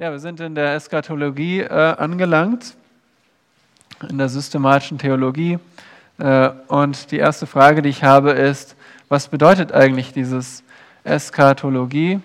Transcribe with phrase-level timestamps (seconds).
[0.00, 2.76] Ja, wir sind in der Eschatologie äh, angelangt,
[4.08, 5.58] in der systematischen Theologie.
[6.18, 8.76] Äh, und die erste Frage, die ich habe, ist,
[9.08, 10.62] was bedeutet eigentlich dieses
[11.02, 12.20] Eschatologie?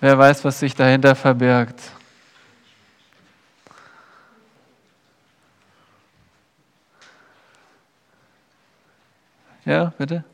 [0.00, 1.78] Wer weiß, was sich dahinter verbirgt?
[9.66, 10.24] Ja, bitte?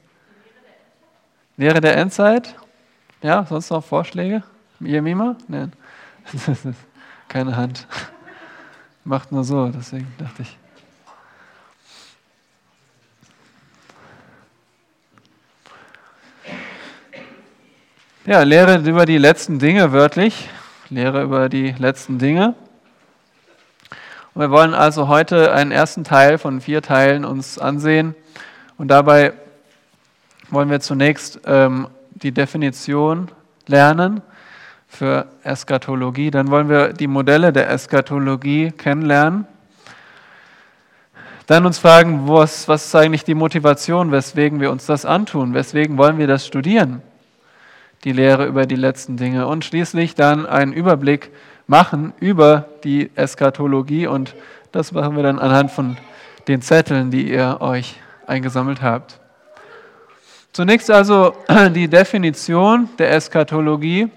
[1.56, 2.54] Lehre der Endzeit?
[3.20, 4.44] Ja, sonst noch Vorschläge?
[4.80, 5.36] Jemima?
[5.48, 5.72] Nein.
[7.28, 7.86] Keine Hand.
[9.04, 10.58] Macht nur so, deswegen dachte ich.
[18.26, 20.50] Ja, Lehre über die letzten Dinge, wörtlich.
[20.90, 22.54] Lehre über die letzten Dinge.
[24.34, 28.14] Und wir wollen also heute einen ersten Teil von vier Teilen uns ansehen.
[28.76, 29.32] Und dabei
[30.50, 33.30] wollen wir zunächst ähm, die Definition
[33.66, 34.22] lernen
[34.88, 36.30] für Eschatologie.
[36.30, 39.46] Dann wollen wir die Modelle der Eschatologie kennenlernen.
[41.46, 45.96] Dann uns fragen, was, was ist eigentlich die Motivation, weswegen wir uns das antun, weswegen
[45.96, 47.02] wollen wir das studieren,
[48.02, 49.46] die Lehre über die letzten Dinge.
[49.46, 51.30] Und schließlich dann einen Überblick
[51.68, 54.34] machen über die Eschatologie und
[54.72, 55.96] das machen wir dann anhand von
[56.48, 57.96] den Zetteln, die ihr euch
[58.26, 59.20] eingesammelt habt.
[60.52, 61.34] Zunächst also
[61.74, 64.08] die Definition der Eschatologie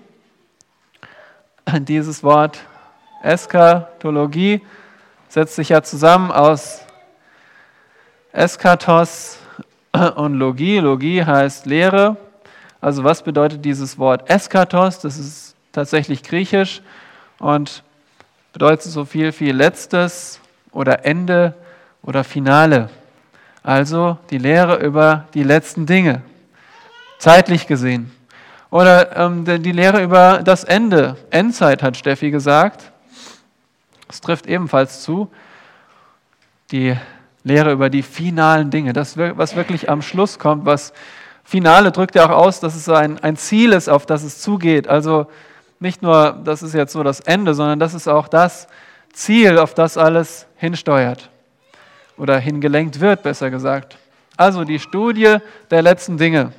[1.80, 2.60] dieses Wort
[3.22, 4.62] Eskatologie
[5.28, 6.82] setzt sich ja zusammen aus
[8.32, 9.40] Eskatos
[10.16, 10.80] und Logie.
[10.80, 12.18] Logie heißt Lehre.
[12.82, 15.00] Also was bedeutet dieses Wort Eskatos?
[15.00, 16.82] Das ist tatsächlich griechisch
[17.40, 17.84] und
[18.54, 20.40] bedeutet so viel wie letztes
[20.72, 21.54] oder Ende
[22.02, 22.90] oder Finale.
[23.62, 26.22] Also die Lehre über die letzten Dinge,
[27.18, 28.12] zeitlich gesehen.
[28.72, 31.18] Oder ähm, die Lehre über das Ende.
[31.32, 32.92] Endzeit hat Steffi gesagt.
[34.08, 35.30] Es trifft ebenfalls zu.
[36.72, 36.96] Die
[37.44, 40.94] Lehre über die finalen Dinge, das, was wirklich am Schluss kommt, was
[41.44, 44.88] Finale drückt ja auch aus, dass es ein, ein Ziel ist, auf das es zugeht.
[44.88, 45.26] Also
[45.80, 48.68] nicht nur, das ist jetzt so das Ende, sondern das ist auch das
[49.14, 51.30] Ziel, auf das alles hinsteuert
[52.18, 53.98] oder hingelenkt wird, besser gesagt.
[54.38, 55.38] Also die Studie
[55.72, 56.52] der letzten Dinge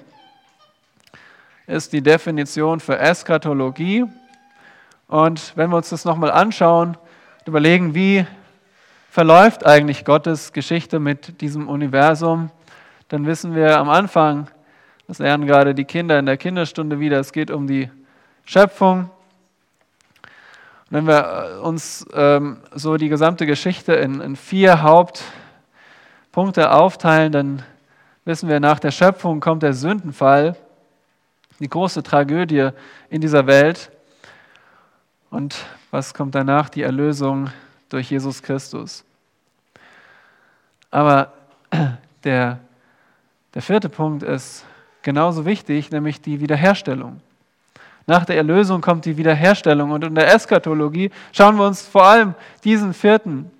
[1.70, 4.04] ist die Definition für Eschatologie.
[5.06, 6.97] Und wenn wir uns das nochmal anschauen,
[7.47, 8.26] überlegen, wie
[9.08, 12.50] verläuft eigentlich Gottes Geschichte mit diesem Universum,
[13.08, 14.48] dann wissen wir am Anfang,
[15.06, 17.88] das lernen gerade die Kinder in der Kinderstunde wieder, es geht um die
[18.44, 19.10] Schöpfung.
[20.91, 27.62] Und wenn wir uns ähm, so die gesamte Geschichte in, in vier Hauptpunkte aufteilen, dann
[28.25, 30.56] wissen wir, nach der Schöpfung kommt der Sündenfall
[31.60, 32.71] die große Tragödie
[33.10, 33.91] in dieser Welt.
[35.31, 35.54] Und
[35.91, 36.69] was kommt danach?
[36.69, 37.50] Die Erlösung
[37.88, 39.04] durch Jesus Christus.
[40.91, 41.32] Aber
[42.25, 42.59] der,
[43.54, 44.65] der vierte Punkt ist
[45.03, 47.20] genauso wichtig, nämlich die Wiederherstellung.
[48.06, 49.93] Nach der Erlösung kommt die Wiederherstellung.
[49.93, 52.34] Und in der Eschatologie schauen wir uns vor allem
[52.65, 53.50] diesen vierten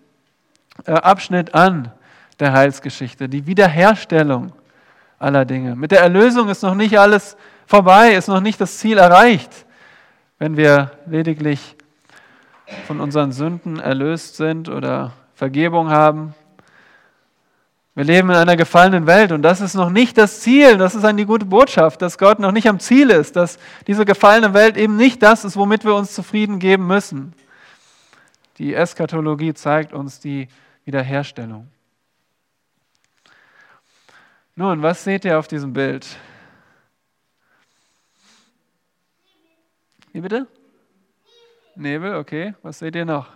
[0.87, 1.93] äh, Abschnitt an
[2.41, 4.53] der Heilsgeschichte, die Wiederherstellung
[5.19, 5.77] aller Dinge.
[5.77, 7.37] Mit der Erlösung ist noch nicht alles
[7.71, 9.65] vorbei, ist noch nicht das Ziel erreicht,
[10.41, 11.77] wenn wir lediglich
[12.89, 16.35] von unseren Sünden erlöst sind oder Vergebung haben.
[17.95, 20.79] Wir leben in einer gefallenen Welt und das ist noch nicht das Ziel.
[20.79, 24.53] Das ist eine gute Botschaft, dass Gott noch nicht am Ziel ist, dass diese gefallene
[24.53, 27.35] Welt eben nicht das ist, womit wir uns zufrieden geben müssen.
[28.59, 30.49] Die Eschatologie zeigt uns die
[30.85, 31.69] Wiederherstellung.
[34.57, 36.05] Nun, was seht ihr auf diesem Bild?
[40.13, 40.47] Wie bitte?
[41.77, 42.55] Nebel, okay.
[42.63, 43.29] Was seht ihr noch?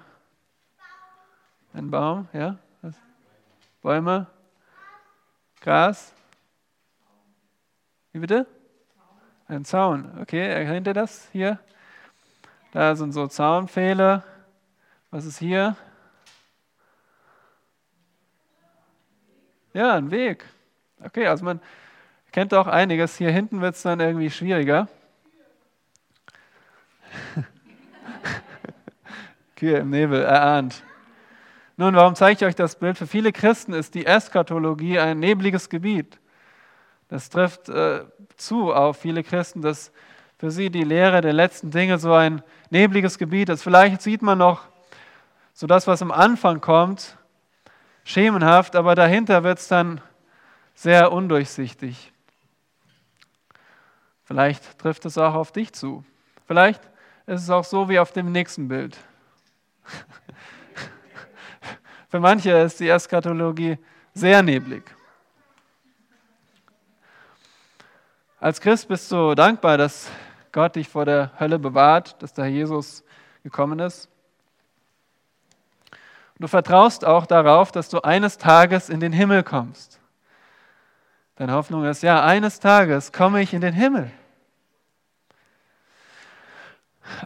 [1.72, 2.58] Ein Baum, ja?
[2.82, 2.94] Was?
[3.80, 4.26] Bäume?
[5.60, 6.12] Gras?
[8.12, 8.46] Wie bitte?
[9.46, 10.48] Ein Zaun, okay.
[10.48, 11.58] Erkennt ihr das hier?
[12.72, 14.24] Da sind so Zaunpfähle.
[15.10, 15.76] Was ist hier?
[19.72, 20.44] Ja, ein Weg.
[21.04, 21.60] Okay, also man
[22.32, 23.16] kennt auch einiges.
[23.16, 24.88] Hier hinten wird es dann irgendwie schwieriger.
[29.56, 30.82] Kühe im Nebel, erahnt.
[31.76, 32.96] Nun, warum zeige ich euch das Bild?
[32.96, 36.20] Für viele Christen ist die Eschatologie ein nebliges Gebiet.
[37.08, 38.04] Das trifft äh,
[38.36, 39.92] zu auf viele Christen, dass
[40.38, 43.62] für sie die Lehre der letzten Dinge so ein nebliges Gebiet ist.
[43.62, 44.62] Vielleicht sieht man noch
[45.52, 47.16] so das, was am Anfang kommt,
[48.04, 50.00] schemenhaft, aber dahinter wird es dann
[50.74, 52.12] sehr undurchsichtig.
[54.24, 56.04] Vielleicht trifft es auch auf dich zu.
[56.46, 56.80] Vielleicht
[57.26, 58.96] ist es auch so wie auf dem nächsten Bild.
[62.08, 63.78] Für manche ist die Eschatologie
[64.12, 64.84] sehr neblig.
[68.38, 70.10] Als Christ bist du dankbar, dass
[70.52, 73.02] Gott dich vor der Hölle bewahrt, dass der Herr Jesus
[73.42, 74.08] gekommen ist.
[76.38, 79.98] Du vertraust auch darauf, dass du eines Tages in den Himmel kommst.
[81.36, 84.10] Deine Hoffnung ist, ja, eines Tages komme ich in den Himmel.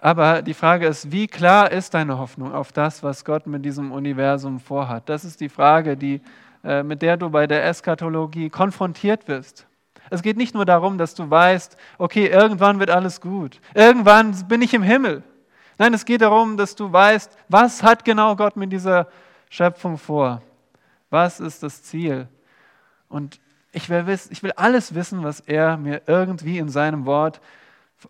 [0.01, 3.93] Aber die Frage ist, wie klar ist deine Hoffnung auf das, was Gott mit diesem
[3.93, 5.09] Universum vorhat?
[5.09, 6.21] Das ist die Frage, die,
[6.65, 9.67] äh, mit der du bei der Eschatologie konfrontiert wirst.
[10.11, 14.63] Es geht nicht nur darum, dass du weißt, okay, irgendwann wird alles gut, irgendwann bin
[14.63, 15.23] ich im Himmel.
[15.77, 19.07] Nein, es geht darum, dass du weißt, was hat genau Gott mit dieser
[19.49, 20.43] Schöpfung vor?
[21.11, 22.27] Was ist das Ziel?
[23.09, 23.39] Und
[23.73, 27.41] ich will, wissen, ich will alles wissen, was er mir irgendwie in seinem Wort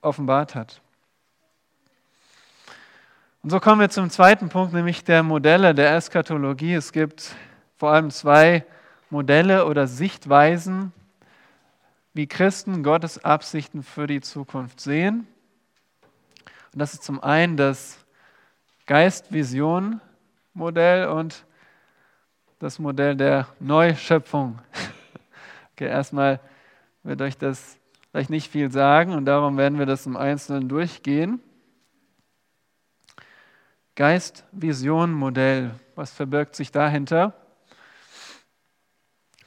[0.00, 0.80] offenbart hat.
[3.42, 6.74] Und so kommen wir zum zweiten Punkt, nämlich der Modelle der Eschatologie.
[6.74, 7.36] Es gibt
[7.76, 8.64] vor allem zwei
[9.10, 10.92] Modelle oder Sichtweisen,
[12.14, 15.28] wie Christen Gottes Absichten für die Zukunft sehen.
[16.72, 18.04] Und das ist zum einen das
[18.86, 21.44] Geist-Vision-Modell und
[22.58, 24.58] das Modell der Neuschöpfung.
[25.74, 26.40] Okay, erstmal
[27.04, 27.78] wird euch das
[28.10, 31.40] vielleicht nicht viel sagen und darum werden wir das im Einzelnen durchgehen.
[33.98, 37.34] Geist-Vision-Modell, was verbirgt sich dahinter?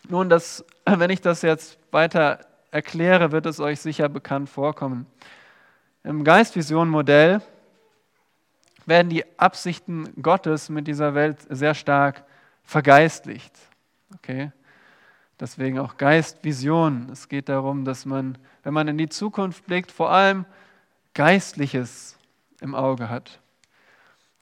[0.09, 5.05] Nun, das, wenn ich das jetzt weiter erkläre, wird es euch sicher bekannt vorkommen.
[6.03, 7.41] Im Geist-Vision-Modell
[8.85, 12.25] werden die Absichten Gottes mit dieser Welt sehr stark
[12.65, 13.57] vergeistlicht.
[14.15, 14.51] Okay?
[15.39, 17.07] Deswegen auch Geist-Vision.
[17.09, 20.45] Es geht darum, dass man, wenn man in die Zukunft blickt, vor allem
[21.13, 22.17] Geistliches
[22.59, 23.39] im Auge hat.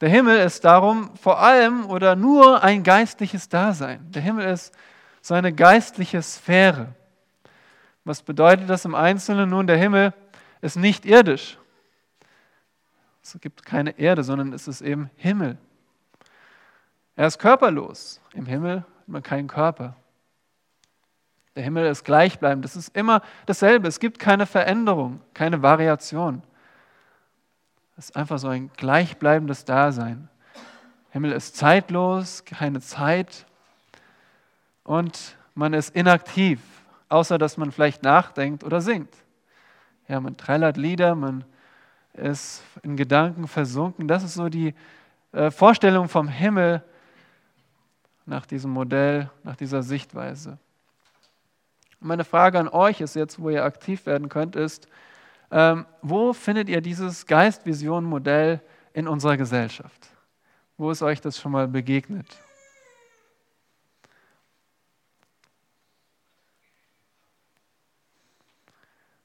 [0.00, 4.10] Der Himmel ist darum vor allem oder nur ein geistliches Dasein.
[4.10, 4.74] Der Himmel ist
[5.20, 6.94] so eine geistliche Sphäre.
[8.04, 9.50] Was bedeutet das im Einzelnen?
[9.50, 10.14] Nun, der Himmel
[10.62, 11.58] ist nicht irdisch.
[13.22, 15.58] Es gibt keine Erde, sondern es ist eben Himmel.
[17.16, 18.20] Er ist körperlos.
[18.32, 19.94] Im Himmel hat man keinen Körper.
[21.54, 22.64] Der Himmel ist gleichbleibend.
[22.64, 23.86] Es ist immer dasselbe.
[23.88, 26.42] Es gibt keine Veränderung, keine Variation.
[28.00, 30.30] Es ist einfach so ein gleichbleibendes Dasein.
[31.10, 33.44] Himmel ist zeitlos, keine Zeit
[34.84, 36.60] und man ist inaktiv
[37.10, 39.14] außer dass man vielleicht nachdenkt oder singt.
[40.08, 41.44] Ja, man trällert Lieder, man
[42.14, 44.08] ist in Gedanken versunken.
[44.08, 44.74] Das ist so die
[45.32, 46.82] äh, Vorstellung vom Himmel
[48.24, 50.56] nach diesem Modell, nach dieser Sichtweise.
[52.00, 54.88] Meine Frage an euch ist jetzt, wo ihr aktiv werden könnt, ist,
[55.50, 58.60] ähm, wo findet ihr dieses Geist-Vision-Modell
[58.92, 60.08] in unserer Gesellschaft?
[60.76, 62.38] Wo ist euch das schon mal begegnet?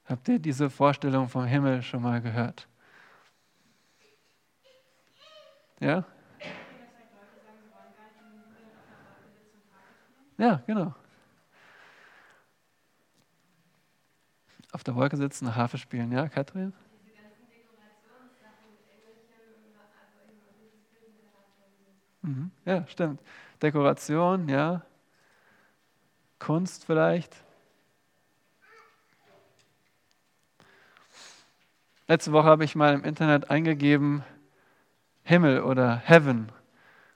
[0.06, 2.68] Habt ihr diese Vorstellung vom Himmel schon mal gehört?
[5.80, 6.04] Ja?
[10.38, 10.94] Ja, genau.
[14.76, 16.74] Auf der Wolke sitzen, Harfe spielen, ja, Katrin?
[22.22, 22.52] Mhm.
[22.66, 23.22] Ja, stimmt.
[23.62, 24.82] Dekoration, ja.
[26.40, 27.38] Kunst vielleicht.
[32.10, 34.26] Letzte Woche habe ich mal im Internet eingegeben
[35.24, 36.52] Himmel oder Heaven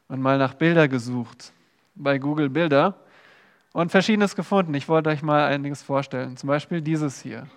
[0.08, 1.52] und mal nach Bilder gesucht
[1.96, 3.04] bei Google Bilder
[3.74, 4.74] und verschiedenes gefunden.
[4.74, 6.38] Ich wollte euch mal einiges vorstellen.
[6.38, 7.48] Zum Beispiel dieses hier.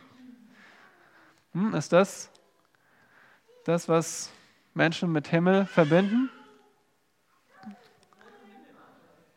[1.53, 2.31] Hm, ist das
[3.65, 4.31] das, was
[4.75, 6.31] Menschen mit Himmel verbinden?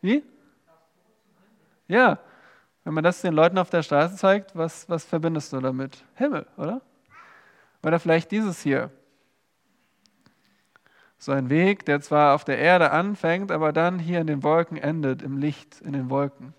[0.01, 0.23] Wie?
[1.87, 2.19] Ja,
[2.83, 6.03] wenn man das den Leuten auf der Straße zeigt, was, was verbindest du damit?
[6.15, 6.81] Himmel, oder?
[7.83, 8.91] Oder vielleicht dieses hier.
[11.17, 14.77] So ein Weg, der zwar auf der Erde anfängt, aber dann hier in den Wolken
[14.77, 16.53] endet, im Licht, in den Wolken.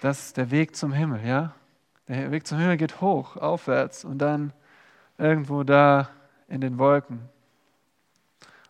[0.00, 1.54] Das ist der Weg zum Himmel, ja?
[2.08, 4.52] Der Weg zum Himmel geht hoch, aufwärts und dann
[5.18, 6.08] irgendwo da
[6.48, 7.20] in den Wolken.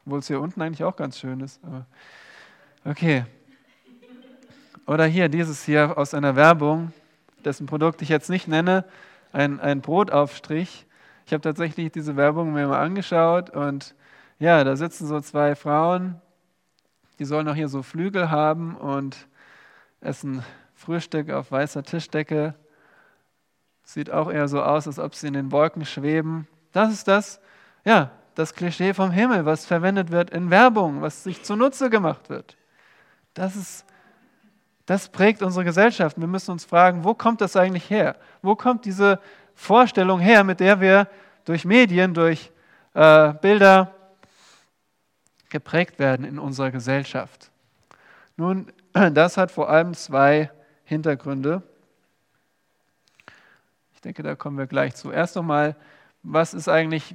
[0.04, 1.60] Obwohl es hier unten eigentlich auch ganz schön ist.
[1.64, 1.86] Aber
[2.84, 3.24] okay.
[4.86, 6.92] Oder hier dieses hier aus einer Werbung,
[7.44, 8.84] dessen Produkt ich jetzt nicht nenne,
[9.32, 10.86] ein, ein Brotaufstrich.
[11.26, 13.94] Ich habe tatsächlich diese Werbung mir mal angeschaut und
[14.38, 16.20] ja, da sitzen so zwei Frauen,
[17.18, 19.28] die sollen auch hier so Flügel haben und
[20.00, 20.42] essen
[20.80, 22.54] Frühstück auf weißer Tischdecke.
[23.82, 26.48] Sieht auch eher so aus, als ob sie in den Wolken schweben.
[26.72, 27.38] Das ist das,
[27.84, 32.56] ja, das Klischee vom Himmel, was verwendet wird in Werbung, was sich zunutze gemacht wird.
[33.34, 33.84] Das, ist,
[34.86, 36.18] das prägt unsere Gesellschaft.
[36.18, 38.16] Wir müssen uns fragen, wo kommt das eigentlich her?
[38.40, 39.20] Wo kommt diese
[39.54, 41.08] Vorstellung her, mit der wir
[41.44, 42.50] durch Medien, durch
[42.94, 43.94] äh, Bilder
[45.50, 47.50] geprägt werden in unserer Gesellschaft?
[48.38, 48.72] Nun,
[49.12, 50.50] das hat vor allem zwei
[50.90, 51.62] Hintergründe.
[53.94, 55.12] Ich denke, da kommen wir gleich zu.
[55.12, 55.76] Erst einmal,
[56.24, 57.14] was ist eigentlich,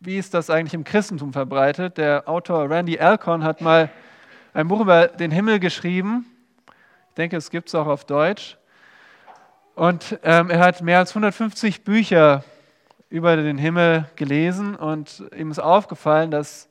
[0.00, 1.98] wie ist das eigentlich im Christentum verbreitet?
[1.98, 3.90] Der Autor Randy Alcorn hat mal
[4.54, 6.24] ein Buch über den Himmel geschrieben.
[7.10, 8.56] Ich denke, es gibt es auch auf Deutsch.
[9.74, 12.42] Und ähm, er hat mehr als 150 Bücher
[13.10, 16.70] über den Himmel gelesen und ihm ist aufgefallen, dass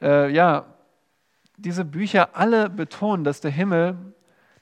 [0.00, 0.66] äh, ja,
[1.56, 3.96] diese Bücher alle betonen, dass der Himmel,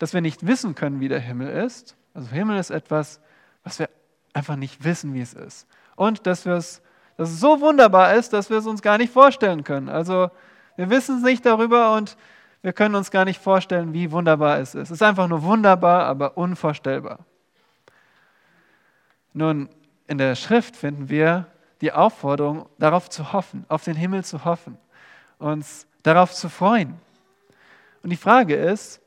[0.01, 1.95] dass wir nicht wissen können, wie der Himmel ist.
[2.15, 3.21] Also Himmel ist etwas,
[3.63, 3.91] was wir
[4.33, 5.69] einfach nicht wissen, wie es ist.
[5.95, 6.81] Und dass, dass
[7.19, 9.91] es so wunderbar ist, dass wir es uns gar nicht vorstellen können.
[9.91, 10.31] Also
[10.77, 12.17] wir wissen es nicht darüber und
[12.63, 14.89] wir können uns gar nicht vorstellen, wie wunderbar es ist.
[14.89, 17.19] Es ist einfach nur wunderbar, aber unvorstellbar.
[19.35, 19.69] Nun,
[20.07, 21.47] in der Schrift finden wir
[21.83, 24.79] die Aufforderung, darauf zu hoffen, auf den Himmel zu hoffen,
[25.39, 26.99] uns darauf zu freuen.
[28.03, 29.00] Und die Frage ist,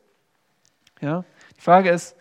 [1.04, 1.24] ja,
[1.56, 2.16] die Frage ist,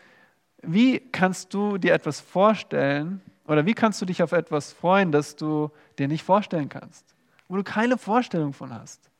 [0.62, 5.34] wie kannst du dir etwas vorstellen oder wie kannst du dich auf etwas freuen, das
[5.36, 7.04] du dir nicht vorstellen kannst,
[7.48, 9.10] wo du keine Vorstellung von hast?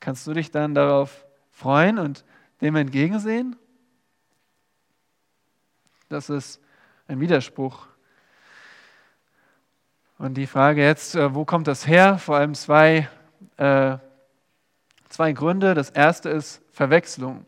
[0.00, 2.24] Kannst du dich dann darauf freuen und
[2.60, 3.56] dem entgegensehen?
[6.08, 6.60] Das ist
[7.08, 7.86] ein Widerspruch.
[10.18, 12.18] Und die Frage jetzt, äh, wo kommt das her?
[12.18, 13.08] Vor allem zwei
[13.56, 13.98] äh,
[15.08, 15.74] zwei Gründe.
[15.74, 17.44] Das erste ist Verwechslung.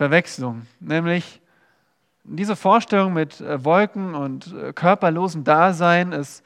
[0.00, 1.42] Verwechslung, nämlich
[2.24, 6.42] diese Vorstellung mit äh, Wolken und äh, körperlosem Dasein, es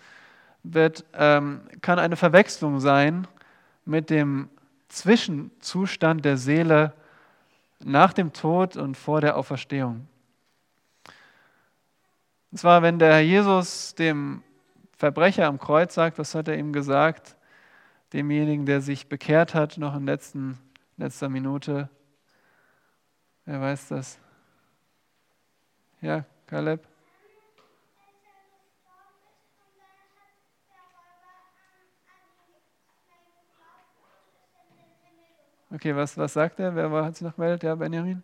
[0.65, 3.29] wird, ähm, kann eine Verwechslung sein
[3.85, 4.49] mit dem
[4.89, 6.95] Zwischenzustand der Seele
[7.79, 10.09] nach dem Tod und vor der Auferstehung.
[12.51, 14.43] Und zwar, wenn der Herr Jesus dem
[14.97, 17.37] Verbrecher am Kreuz sagt, was hat er ihm gesagt?
[18.13, 20.59] demjenigen, der sich bekehrt hat, noch in letzten,
[20.97, 21.89] letzter Minute.
[23.47, 24.19] Wer weiß das?
[26.01, 26.87] Ja, Kaleb?
[35.71, 36.75] Okay, was, was sagt er?
[36.75, 37.65] Wer hat sich noch gemeldet?
[37.65, 38.23] Ja, Benjamin?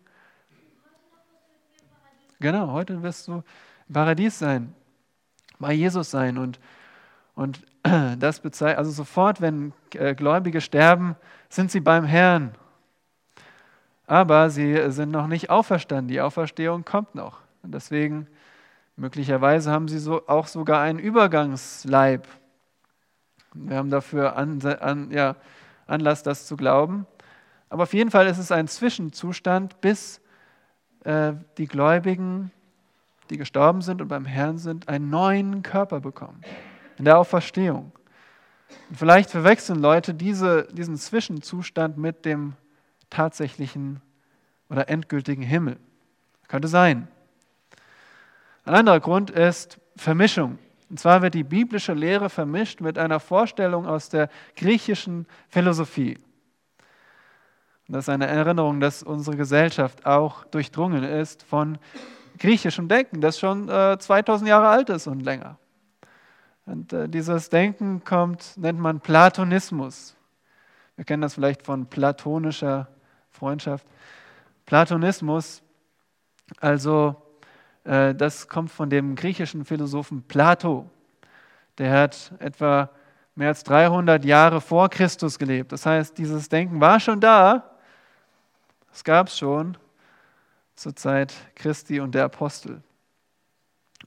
[2.39, 3.43] Genau, heute wirst du
[3.89, 4.75] im Paradies sein,
[5.59, 6.61] bei Jesus sein und
[7.35, 7.65] und
[8.19, 11.17] das bezeichnet, also sofort, wenn äh, Gläubige sterben,
[11.49, 12.55] sind sie beim Herrn.
[14.11, 16.09] Aber sie sind noch nicht auferstanden.
[16.09, 17.39] Die Auferstehung kommt noch.
[17.63, 18.27] Und deswegen,
[18.97, 22.27] möglicherweise haben sie so, auch sogar einen Übergangsleib.
[23.55, 25.37] Wir haben dafür an, an, ja,
[25.87, 27.07] Anlass, das zu glauben.
[27.69, 30.21] Aber auf jeden Fall ist es ein Zwischenzustand, bis
[31.05, 32.51] äh, die Gläubigen,
[33.31, 36.41] die gestorben sind und beim Herrn sind, einen neuen Körper bekommen
[36.99, 37.93] in der Auferstehung.
[38.89, 42.55] Und vielleicht verwechseln Leute diese, diesen Zwischenzustand mit dem
[43.11, 44.01] tatsächlichen
[44.69, 45.79] oder endgültigen Himmel.
[46.49, 47.09] Könnte sein.
[48.65, 50.59] Ein anderer Grund ist Vermischung.
[50.89, 56.19] Und zwar wird die biblische Lehre vermischt mit einer Vorstellung aus der griechischen Philosophie.
[57.87, 61.79] Und das ist eine Erinnerung, dass unsere Gesellschaft auch durchdrungen ist von
[62.39, 65.59] griechischem Denken, das schon äh, 2000 Jahre alt ist und länger.
[66.67, 70.17] Und äh, dieses Denken kommt, nennt man Platonismus.
[70.97, 72.89] Wir kennen das vielleicht von platonischer
[73.31, 73.87] Freundschaft.
[74.67, 75.63] Platonismus,
[76.61, 77.17] also
[77.85, 80.89] äh, das kommt von dem griechischen Philosophen Plato.
[81.79, 82.91] Der hat etwa
[83.35, 85.73] mehr als 300 Jahre vor Christus gelebt.
[85.73, 87.71] Das heißt, dieses Denken war schon da.
[88.93, 89.77] Es gab es schon
[90.75, 92.83] zur Zeit Christi und der Apostel.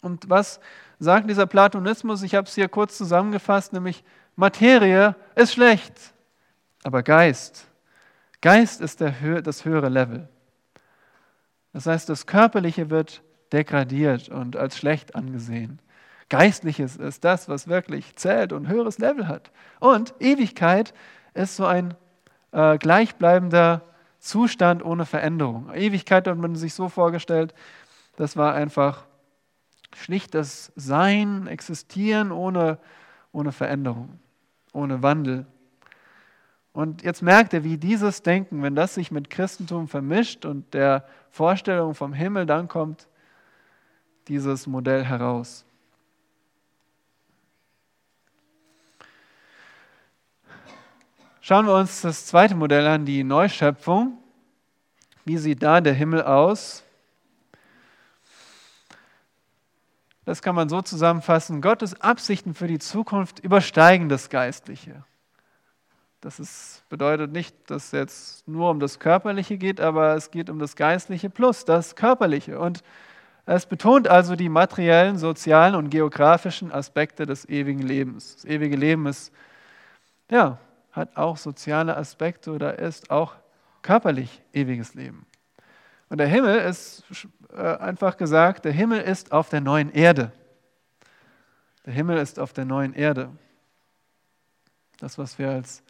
[0.01, 0.59] Und was
[0.99, 4.03] sagt dieser Platonismus, ich habe es hier kurz zusammengefasst, nämlich
[4.35, 5.93] Materie ist schlecht,
[6.83, 7.67] aber Geist,
[8.43, 10.27] Geist ist der, das höhere Level.
[11.71, 13.23] Das heißt, das Körperliche wird
[13.53, 15.79] degradiert und als schlecht angesehen.
[16.27, 19.53] Geistliches ist das, was wirklich zählt und höheres Level hat.
[19.79, 20.93] Und Ewigkeit
[21.33, 21.93] ist so ein
[22.51, 23.81] äh, gleichbleibender
[24.19, 25.73] Zustand ohne Veränderung.
[25.73, 27.53] Ewigkeit hat man sich so vorgestellt,
[28.17, 29.05] das war einfach
[29.95, 32.77] schlicht das Sein, Existieren ohne,
[33.31, 34.19] ohne Veränderung,
[34.73, 35.45] ohne Wandel.
[36.73, 41.07] Und jetzt merkt er, wie dieses Denken, wenn das sich mit Christentum vermischt und der
[41.29, 43.07] Vorstellung vom Himmel, dann kommt
[44.27, 45.65] dieses Modell heraus.
[51.41, 54.17] Schauen wir uns das zweite Modell an, die Neuschöpfung.
[55.25, 56.83] Wie sieht da der Himmel aus?
[60.25, 61.61] Das kann man so zusammenfassen.
[61.61, 65.03] Gottes Absichten für die Zukunft übersteigen das Geistliche.
[66.23, 70.49] Das ist, bedeutet nicht, dass es jetzt nur um das Körperliche geht, aber es geht
[70.49, 72.59] um das Geistliche plus das Körperliche.
[72.59, 72.81] Und
[73.45, 78.35] es betont also die materiellen, sozialen und geografischen Aspekte des ewigen Lebens.
[78.35, 79.33] Das ewige Leben ist,
[80.31, 80.59] ja,
[80.93, 83.35] hat auch soziale Aspekte oder ist auch
[83.81, 85.25] körperlich ewiges Leben.
[86.07, 87.03] Und der Himmel ist
[87.51, 90.31] äh, einfach gesagt, der Himmel ist auf der neuen Erde.
[91.85, 93.29] Der Himmel ist auf der neuen Erde.
[94.99, 95.83] Das, was wir als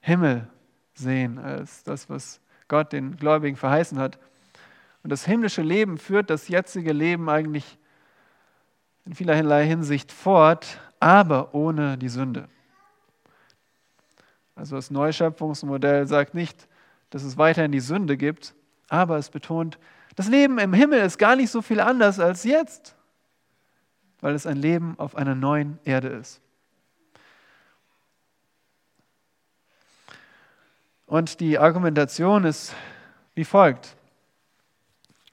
[0.00, 0.48] Himmel
[0.94, 4.18] sehen, als das, was Gott den Gläubigen verheißen hat.
[5.02, 7.78] Und das himmlische Leben führt das jetzige Leben eigentlich
[9.04, 12.48] in vielerlei Hinsicht fort, aber ohne die Sünde.
[14.54, 16.68] Also das Neuschöpfungsmodell sagt nicht,
[17.08, 18.54] dass es weiterhin die Sünde gibt,
[18.88, 19.78] aber es betont,
[20.16, 22.94] das Leben im Himmel ist gar nicht so viel anders als jetzt,
[24.20, 26.42] weil es ein Leben auf einer neuen Erde ist.
[31.10, 32.72] Und die Argumentation ist
[33.34, 33.96] wie folgt,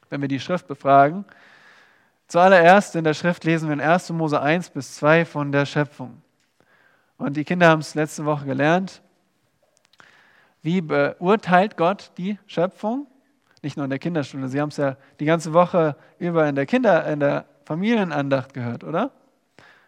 [0.09, 1.23] wenn wir die Schrift befragen.
[2.25, 4.09] Zuallererst in der Schrift lesen wir in 1.
[4.09, 6.19] Mose 1 bis 2 von der Schöpfung.
[7.19, 9.03] Und die Kinder haben es letzte Woche gelernt.
[10.63, 13.05] Wie beurteilt Gott die Schöpfung?
[13.61, 16.65] Nicht nur in der Kinderstunde, Sie haben es ja die ganze Woche über in der
[16.65, 19.11] Kinder, in der Familienandacht gehört, oder?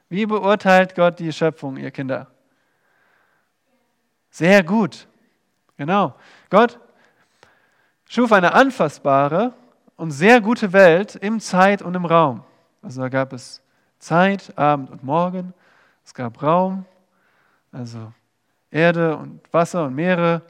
[0.07, 2.27] Wie beurteilt Gott die Schöpfung, ihr Kinder?
[4.29, 5.07] Sehr gut.
[5.79, 6.13] Genau.
[6.49, 6.77] Gott
[8.03, 9.53] schuf eine anfassbare
[9.95, 12.43] und sehr gute Welt im Zeit und im Raum.
[12.81, 13.61] Also da gab es
[13.97, 15.53] Zeit, Abend und Morgen.
[16.03, 16.83] Es gab Raum,
[17.71, 18.11] also
[18.69, 20.41] Erde und Wasser und Meere.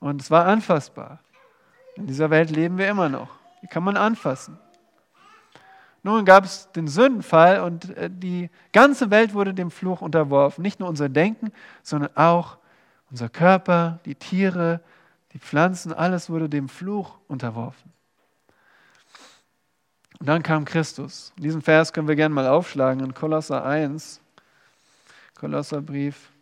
[0.00, 1.20] Und es war anfassbar.
[1.94, 3.30] In dieser Welt leben wir immer noch.
[3.62, 4.58] Die kann man anfassen.
[6.02, 10.60] Nun gab es den Sündenfall und äh, die ganze Welt wurde dem Fluch unterworfen.
[10.60, 12.58] Nicht nur unser Denken, sondern auch
[13.10, 14.80] unser Körper, die Tiere,
[15.32, 17.92] die Pflanzen, alles wurde dem Fluch unterworfen.
[20.18, 21.32] Und dann kam Christus.
[21.36, 24.20] Diesen Vers können wir gerne mal aufschlagen in Kolosser 1,
[25.34, 26.32] Kolosserbrief.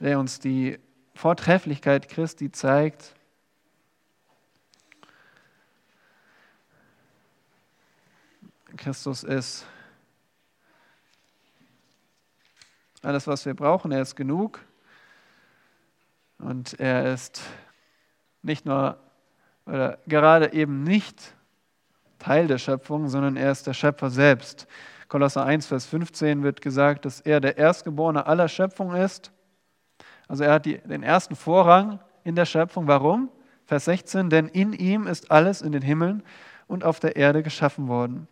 [0.00, 0.78] der uns die
[1.14, 3.14] Vortrefflichkeit Christi zeigt.
[8.76, 9.66] Christus ist
[13.08, 13.90] alles, was wir brauchen.
[13.90, 14.60] Er ist genug.
[16.38, 17.42] Und er ist
[18.42, 18.98] nicht nur
[19.66, 21.34] oder gerade eben nicht
[22.18, 24.66] Teil der Schöpfung, sondern er ist der Schöpfer selbst.
[25.08, 29.32] Kolosser 1, Vers 15 wird gesagt, dass er der Erstgeborene aller Schöpfung ist
[30.28, 32.86] also er hat die, den ersten Vorrang in der Schöpfung.
[32.86, 33.30] Warum?
[33.64, 36.22] Vers 16, denn in ihm ist alles in den Himmeln
[36.66, 38.28] und auf der Erde geschaffen worden.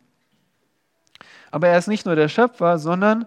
[1.50, 3.26] Aber er ist nicht nur der Schöpfer, sondern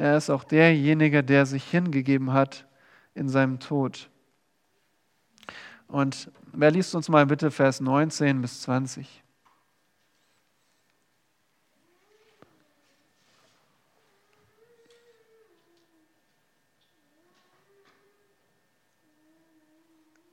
[0.00, 2.66] er ist auch derjenige, der sich hingegeben hat
[3.14, 4.10] in seinem Tod.
[5.88, 9.22] Und wer liest uns mal bitte Vers 19 bis 20?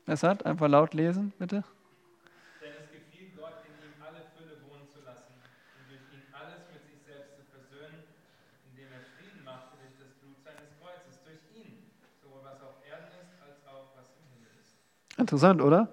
[0.10, 1.66] Es hat einfach laut lesen, bitte.
[2.62, 6.64] Denn es gefiel Gott, in ihm alle Fülle wohnen zu lassen und durch ihn alles
[6.72, 8.08] mit sich selbst zu versöhnen,
[8.72, 11.92] indem er Frieden machte durch das Blut seines Kreuzes, durch ihn,
[12.24, 14.80] sowohl was auf Erden ist, als auch was im Himmel ist.
[15.18, 15.90] Interessant, oder?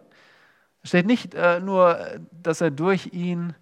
[0.82, 1.98] Es steht nicht äh, nur,
[2.30, 3.54] dass er durch ihn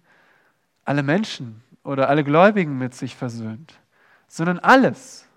[0.83, 3.79] alle Menschen oder alle Gläubigen mit sich versöhnt,
[4.27, 5.27] sondern alles.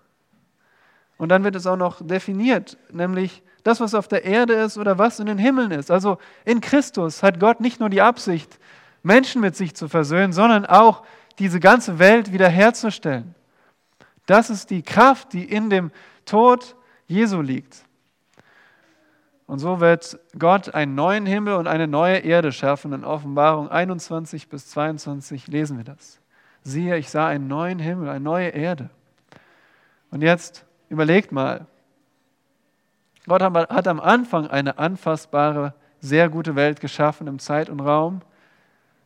[1.17, 4.99] Und dann wird es auch noch definiert, nämlich das, was auf der Erde ist oder
[4.99, 5.91] was in den Himmeln ist.
[5.91, 8.59] Also in Christus hat Gott nicht nur die Absicht,
[9.03, 11.05] Menschen mit sich zu versöhnen, sondern auch
[11.39, 13.35] diese ganze Welt wiederherzustellen.
[14.27, 15.91] Das ist die Kraft, die in dem
[16.25, 17.86] Tod Jesu liegt.
[19.47, 22.93] Und so wird Gott einen neuen Himmel und eine neue Erde schaffen.
[22.93, 26.21] In Offenbarung 21 bis 22 lesen wir das.
[26.63, 28.91] Siehe, ich sah einen neuen Himmel, eine neue Erde.
[30.11, 31.67] Und jetzt überlegt mal,
[33.29, 38.21] Gott hat am Anfang eine anfassbare, sehr gute Welt geschaffen im Zeit und Raum.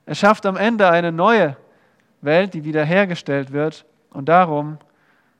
[0.07, 1.57] Er schafft am Ende eine neue
[2.22, 3.85] Welt, die wiederhergestellt wird.
[4.11, 4.79] Und darum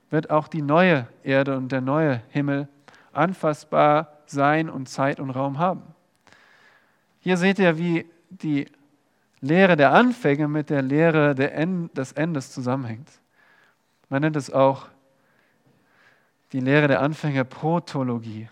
[0.09, 2.67] wird auch die neue Erde und der neue Himmel
[3.13, 5.83] anfassbar sein und Zeit und Raum haben.
[7.19, 8.67] Hier seht ihr, wie die
[9.41, 13.09] Lehre der Anfänge mit der Lehre des Endes zusammenhängt.
[14.09, 14.87] Man nennt es auch
[16.51, 18.49] die Lehre der Anfänge Protologie.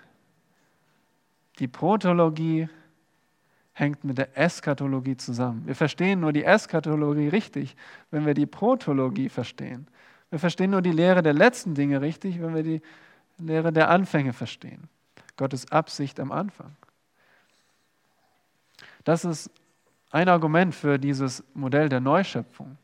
[1.60, 2.70] Die Protologie
[3.74, 5.66] hängt mit der Eschatologie zusammen.
[5.66, 7.76] Wir verstehen nur die Eschatologie richtig,
[8.12, 9.88] wenn wir die Protologie verstehen.
[10.30, 12.82] Wir verstehen nur die Lehre der letzten Dinge richtig, wenn wir die
[13.38, 14.90] Lehre der Anfänge verstehen.
[15.40, 16.76] Gottes Absicht am Anfang.
[19.06, 19.50] Das ist
[20.12, 22.78] ein Argument für dieses Modell der Neuschöpfung.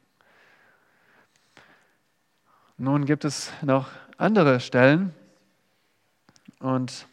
[2.78, 5.14] Nun gibt es noch andere Stellen
[6.60, 7.08] und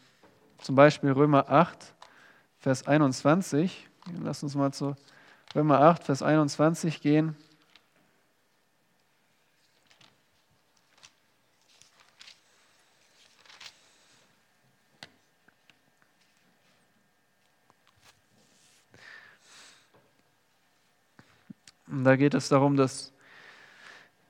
[0.58, 1.92] zum Beispiel Römer 8,
[2.60, 3.88] Vers 21.
[4.20, 4.94] Lass uns mal zu
[5.56, 7.36] Römer 8, Vers 21 gehen.
[21.92, 23.12] Und da geht es darum, dass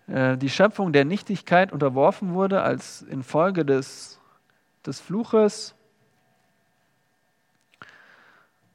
[0.08, 4.18] äh, die Schöpfung der Nichtigkeit unterworfen wurde als infolge des,
[4.84, 5.74] des Fluches.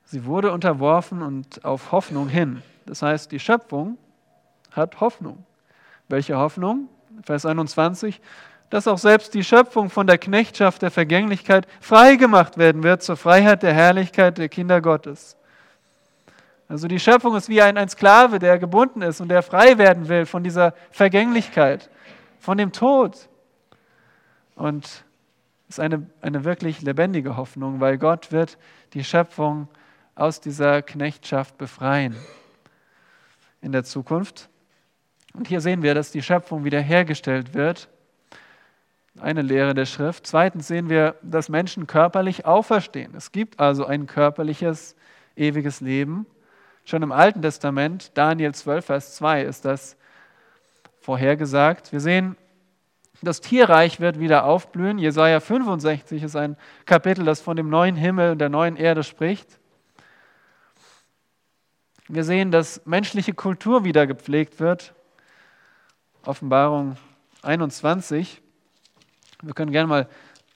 [0.05, 2.63] Sie wurde unterworfen und auf Hoffnung hin.
[2.85, 3.97] Das heißt, die Schöpfung
[4.71, 5.45] hat Hoffnung.
[6.07, 6.87] Welche Hoffnung?
[7.23, 8.21] Vers 21,
[8.69, 13.17] dass auch selbst die Schöpfung von der Knechtschaft der Vergänglichkeit frei gemacht werden wird zur
[13.17, 15.36] Freiheit der Herrlichkeit der Kinder Gottes.
[16.69, 20.09] Also die Schöpfung ist wie ein, ein Sklave, der gebunden ist und der frei werden
[20.09, 21.89] will von dieser Vergänglichkeit,
[22.39, 23.29] von dem Tod.
[24.55, 25.05] Und
[25.69, 28.57] ist eine, eine wirklich lebendige Hoffnung, weil Gott wird
[28.93, 29.67] die Schöpfung
[30.15, 32.15] aus dieser Knechtschaft befreien
[33.61, 34.49] in der Zukunft.
[35.33, 37.89] Und hier sehen wir, dass die Schöpfung wiederhergestellt wird.
[39.19, 40.25] Eine Lehre der Schrift.
[40.25, 43.13] Zweitens sehen wir, dass Menschen körperlich auferstehen.
[43.15, 44.95] Es gibt also ein körperliches,
[45.35, 46.25] ewiges Leben.
[46.87, 49.97] Schon im Alten Testament, Daniel 12, Vers 2, ist das
[51.01, 51.91] vorhergesagt.
[51.91, 52.37] Wir sehen,
[53.21, 54.97] das Tierreich wird wieder aufblühen.
[54.97, 59.59] Jesaja 65 ist ein Kapitel, das von dem neuen Himmel und der neuen Erde spricht.
[62.07, 64.93] Wir sehen, dass menschliche Kultur wieder gepflegt wird.
[66.25, 66.95] Offenbarung
[67.41, 68.41] 21.
[69.41, 70.07] Wir können gerne mal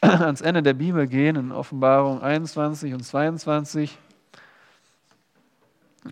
[0.02, 3.98] ans Ende der Bibel gehen, in Offenbarung 21 und 22.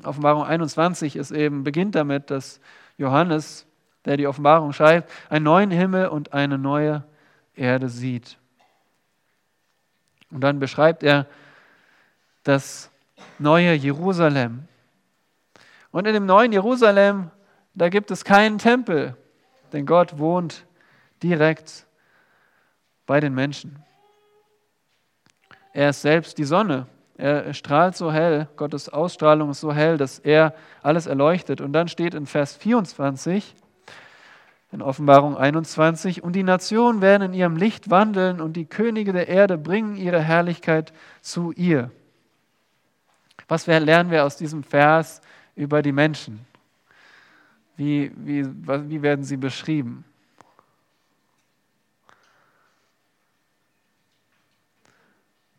[0.03, 2.59] Offenbarung 21 ist eben, beginnt damit, dass
[2.97, 3.65] Johannes,
[4.05, 7.03] der die Offenbarung schreibt, einen neuen Himmel und eine neue
[7.55, 8.37] Erde sieht.
[10.31, 11.25] Und dann beschreibt er
[12.43, 12.91] das
[13.39, 14.67] neue Jerusalem.
[15.91, 17.31] Und in dem neuen Jerusalem,
[17.73, 19.15] da gibt es keinen Tempel,
[19.73, 20.65] denn Gott wohnt
[21.23, 21.87] direkt
[23.07, 23.83] bei den Menschen.
[25.73, 26.87] Er ist selbst die Sonne
[27.19, 31.59] er strahlt so hell, Gottes Ausstrahlung ist so hell, dass er alles erleuchtet.
[31.59, 33.55] Und dann steht in Vers 24,
[34.71, 39.27] in Offenbarung 21, und die Nationen werden in ihrem Licht wandeln und die Könige der
[39.27, 41.91] Erde bringen ihre Herrlichkeit zu ihr.
[43.49, 45.21] Was lernen wir aus diesem Vers
[45.55, 46.45] über die Menschen?
[47.75, 50.05] Wie, wie, wie werden sie beschrieben?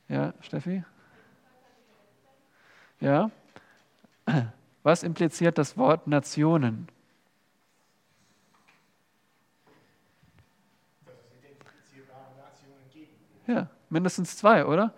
[0.09, 0.85] Ja, Steffi?
[3.01, 3.31] Ja?
[4.83, 6.89] Was impliziert das Wort Nationen?
[13.47, 14.93] Ja, mindestens zwei, oder?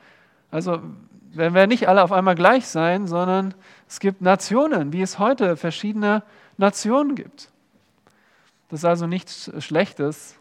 [0.50, 0.82] Also
[1.30, 3.54] werden wir nicht alle auf einmal gleich sein, sondern
[3.88, 6.22] es gibt Nationen, wie es heute verschiedene
[6.58, 7.50] Nationen gibt.
[8.68, 10.36] Das ist also nichts Schlechtes.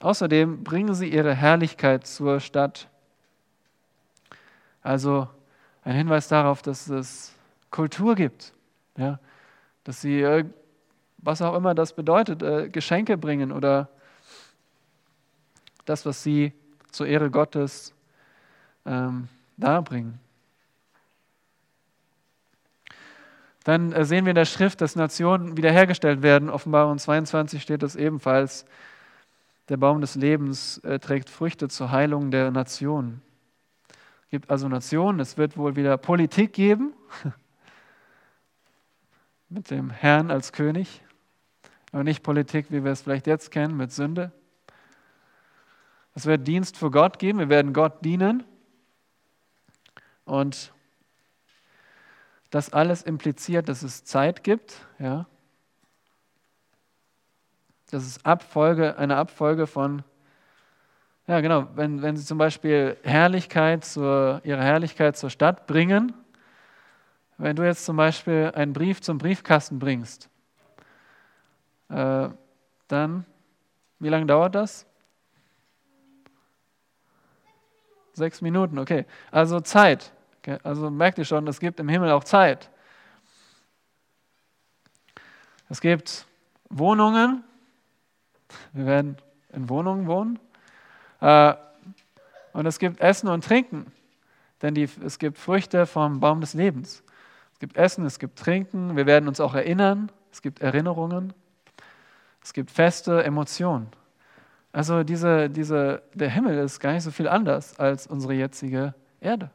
[0.00, 2.88] Außerdem bringen sie ihre Herrlichkeit zur Stadt.
[4.82, 5.28] Also
[5.88, 7.32] ein Hinweis darauf, dass es
[7.70, 8.52] Kultur gibt,
[8.98, 9.18] ja?
[9.84, 10.44] dass sie, äh,
[11.16, 13.88] was auch immer das bedeutet, äh, Geschenke bringen oder
[15.86, 16.52] das, was sie
[16.90, 17.94] zur Ehre Gottes
[18.84, 20.20] ähm, darbringen.
[23.64, 26.50] Dann äh, sehen wir in der Schrift, dass Nationen wiederhergestellt werden.
[26.50, 28.66] Offenbarung 22 steht das ebenfalls.
[29.70, 33.20] Der Baum des Lebens trägt Früchte zur Heilung der Nationen
[34.30, 36.92] gibt also Nationen, es wird wohl wieder Politik geben,
[39.48, 41.02] mit dem Herrn als König,
[41.92, 44.32] aber nicht Politik, wie wir es vielleicht jetzt kennen, mit Sünde.
[46.14, 48.44] Es wird Dienst für Gott geben, wir werden Gott dienen.
[50.24, 50.74] Und
[52.50, 55.26] das alles impliziert, dass es Zeit gibt, ja,
[57.90, 60.02] dass es Abfolge, eine Abfolge von
[61.28, 61.68] ja, genau.
[61.74, 66.14] Wenn, wenn sie zum Beispiel Herrlichkeit zur, ihre Herrlichkeit zur Stadt bringen,
[67.36, 70.28] wenn du jetzt zum Beispiel einen Brief zum Briefkasten bringst,
[71.90, 72.28] äh,
[72.88, 73.24] dann
[74.00, 74.86] Wie lange dauert das?
[78.12, 79.06] Sechs Minuten, okay.
[79.30, 80.12] Also Zeit.
[80.62, 82.70] Also merkt ihr schon, es gibt im Himmel auch Zeit.
[85.68, 86.26] Es gibt
[86.70, 87.44] Wohnungen.
[88.72, 89.16] Wir werden
[89.50, 90.38] in Wohnungen wohnen.
[91.20, 91.54] Äh,
[92.52, 93.92] und es gibt Essen und Trinken.
[94.62, 97.02] Denn die, es gibt Früchte vom Baum des Lebens.
[97.52, 98.96] Es gibt Essen, es gibt Trinken.
[98.96, 100.10] Wir werden uns auch erinnern.
[100.32, 101.32] Es gibt Erinnerungen.
[102.42, 103.88] Es gibt Feste, Emotionen.
[104.72, 109.50] Also diese, diese, der Himmel ist gar nicht so viel anders als unsere jetzige Erde.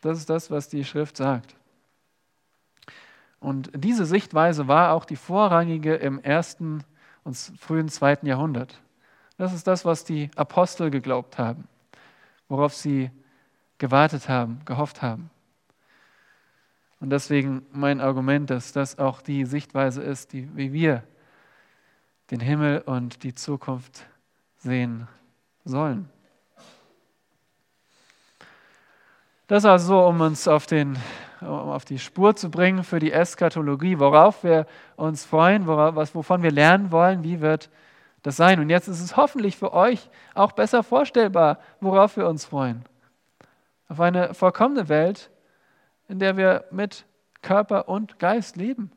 [0.00, 1.54] Das ist das, was die Schrift sagt.
[3.40, 6.82] Und diese Sichtweise war auch die vorrangige im ersten
[7.24, 8.80] und frühen zweiten Jahrhundert.
[9.36, 11.66] Das ist das, was die Apostel geglaubt haben,
[12.48, 13.10] worauf sie
[13.78, 15.30] gewartet haben, gehofft haben.
[17.00, 21.02] Und deswegen mein Argument, dass das auch die Sichtweise ist, die, wie wir
[22.30, 24.06] den Himmel und die Zukunft
[24.56, 25.08] sehen
[25.64, 26.08] sollen.
[29.46, 30.96] Das also so, um uns auf, den,
[31.42, 34.66] um auf die Spur zu bringen für die Eschatologie, worauf wir
[34.96, 37.68] uns freuen, worauf, was, wovon wir lernen wollen, wie wird
[38.24, 38.58] das sein.
[38.58, 42.84] Und jetzt ist es hoffentlich für euch auch besser vorstellbar, worauf wir uns freuen.
[43.88, 45.30] Auf eine vollkommene Welt,
[46.08, 47.04] in der wir mit
[47.42, 48.90] Körper und Geist leben,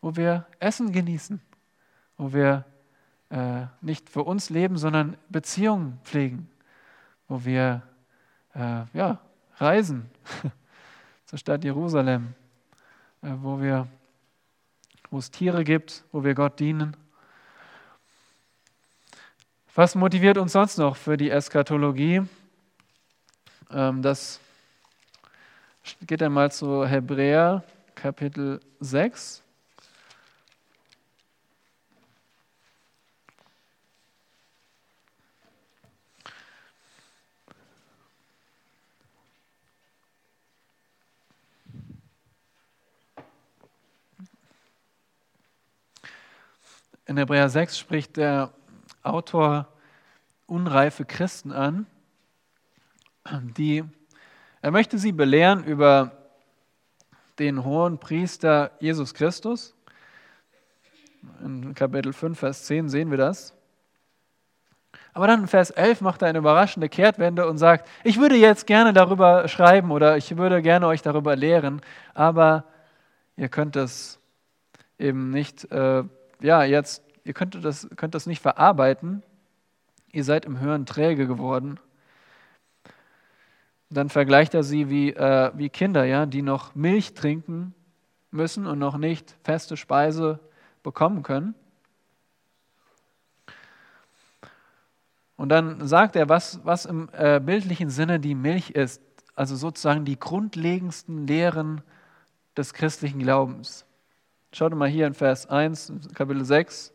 [0.00, 1.42] wo wir Essen genießen,
[2.16, 2.64] wo wir
[3.28, 6.50] äh, nicht für uns leben, sondern Beziehungen pflegen,
[7.28, 7.82] wo wir
[8.54, 9.20] äh, ja,
[9.58, 10.10] reisen
[11.26, 12.34] zur Stadt Jerusalem,
[13.20, 13.88] äh, wo, wir,
[15.10, 16.96] wo es Tiere gibt, wo wir Gott dienen.
[19.76, 22.22] Was motiviert uns sonst noch für die Eschatologie?
[23.70, 24.40] Ähm, das
[26.02, 27.62] geht einmal zu Hebräer
[27.94, 29.44] Kapitel 6.
[47.06, 48.52] In Hebräer 6 spricht der
[49.02, 49.68] Autor
[50.46, 51.86] unreife Christen an,
[53.56, 53.84] die
[54.62, 56.12] er möchte sie belehren über
[57.38, 59.74] den hohen Priester Jesus Christus.
[61.42, 63.54] In Kapitel 5, Vers 10 sehen wir das.
[65.14, 68.66] Aber dann in Vers 11 macht er eine überraschende Kehrtwende und sagt, ich würde jetzt
[68.66, 71.80] gerne darüber schreiben oder ich würde gerne euch darüber lehren,
[72.12, 72.64] aber
[73.36, 74.20] ihr könnt das
[74.98, 76.04] eben nicht äh,
[76.40, 79.22] ja, jetzt, ihr könnt das, könnt das nicht verarbeiten,
[80.12, 81.78] ihr seid im Hören träge geworden.
[83.90, 87.74] Dann vergleicht er sie wie, äh, wie Kinder, ja, die noch Milch trinken
[88.30, 90.38] müssen und noch nicht feste Speise
[90.82, 91.54] bekommen können.
[95.36, 99.02] Und dann sagt er, was, was im äh, bildlichen Sinne die Milch ist,
[99.34, 101.80] also sozusagen die grundlegendsten Lehren
[102.56, 103.86] des christlichen Glaubens.
[104.52, 106.92] Schaut mal hier in Vers 1, Kapitel 6.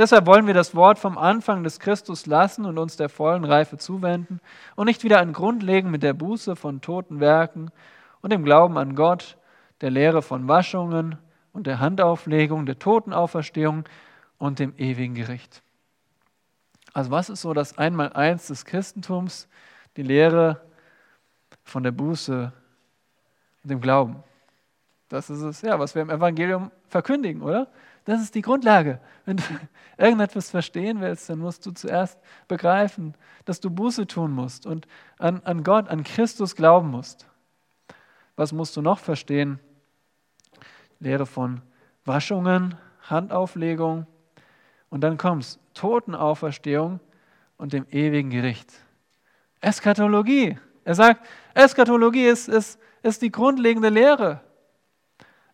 [0.00, 3.76] Deshalb wollen wir das Wort vom Anfang des Christus lassen und uns der vollen Reife
[3.76, 4.40] zuwenden
[4.74, 7.70] und nicht wieder einen Grund legen mit der Buße von toten Werken
[8.22, 9.36] und dem Glauben an Gott,
[9.82, 11.18] der Lehre von Waschungen
[11.52, 13.84] und der Handauflegung, der Totenauferstehung
[14.38, 15.60] und dem ewigen Gericht.
[16.94, 19.48] Also was ist so das Einmaleins des Christentums?
[19.98, 20.62] Die Lehre
[21.62, 22.50] von der Buße
[23.64, 24.24] und dem Glauben.
[25.10, 27.68] Das ist es, ja, was wir im Evangelium verkündigen, oder?
[28.10, 28.98] Das ist die Grundlage.
[29.24, 29.44] Wenn du
[29.96, 32.18] irgendetwas verstehen willst, dann musst du zuerst
[32.48, 37.28] begreifen, dass du Buße tun musst und an, an Gott, an Christus glauben musst.
[38.34, 39.60] Was musst du noch verstehen?
[40.98, 41.60] Lehre von
[42.04, 44.08] Waschungen, Handauflegung
[44.88, 46.98] und dann kommst Totenauferstehung
[47.58, 48.72] und dem ewigen Gericht.
[49.60, 50.58] Eschatologie.
[50.82, 54.40] Er sagt, Eschatologie ist, ist, ist die grundlegende Lehre.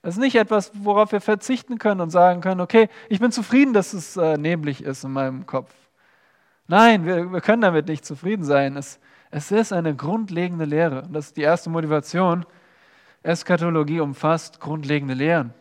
[0.06, 3.72] Es ist nicht etwas, worauf wir verzichten können und sagen können, okay, ich bin zufrieden,
[3.72, 5.74] dass es äh, neblig ist in meinem Kopf.
[6.68, 8.76] Nein, wir, wir können damit nicht zufrieden sein.
[8.76, 9.00] Es,
[9.32, 11.02] es ist eine grundlegende Lehre.
[11.02, 12.46] Und das ist die erste Motivation.
[13.24, 15.52] Eskatologie umfasst grundlegende Lehren.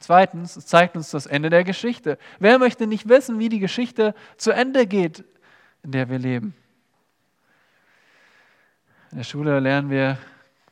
[0.00, 2.18] Zweitens, es zeigt uns das Ende der Geschichte.
[2.38, 5.24] Wer möchte nicht wissen, wie die Geschichte zu Ende geht,
[5.82, 6.54] in der wir leben?
[9.12, 10.18] In der Schule lernen wir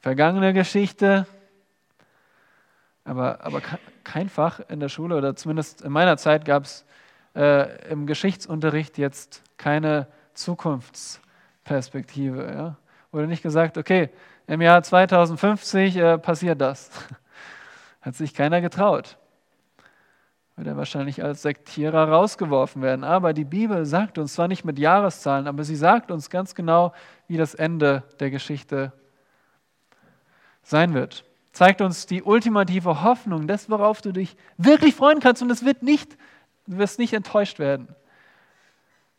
[0.02, 1.26] vergangene Geschichte,
[3.04, 3.62] aber, aber
[4.02, 6.84] kein Fach in der Schule oder zumindest in meiner Zeit gab es
[7.34, 12.52] äh, im Geschichtsunterricht jetzt keine Zukunftsperspektive.
[12.52, 12.76] Ja?
[13.12, 14.10] Wurde nicht gesagt, okay,
[14.46, 16.90] im Jahr 2050 äh, passiert das.
[18.00, 19.16] Hat sich keiner getraut.
[20.56, 23.04] wird er wahrscheinlich als Sektierer rausgeworfen werden.
[23.04, 26.92] Aber die Bibel sagt uns zwar nicht mit Jahreszahlen, aber sie sagt uns ganz genau,
[27.28, 28.92] wie das Ende der Geschichte
[30.62, 31.24] sein wird.
[31.54, 35.40] Zeigt uns die ultimative Hoffnung, das, worauf du dich wirklich freuen kannst.
[35.40, 36.18] Und es wird nicht,
[36.66, 37.86] du wirst nicht enttäuscht werden,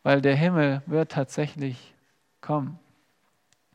[0.02, 1.94] weil der Himmel wird tatsächlich
[2.42, 2.78] kommen.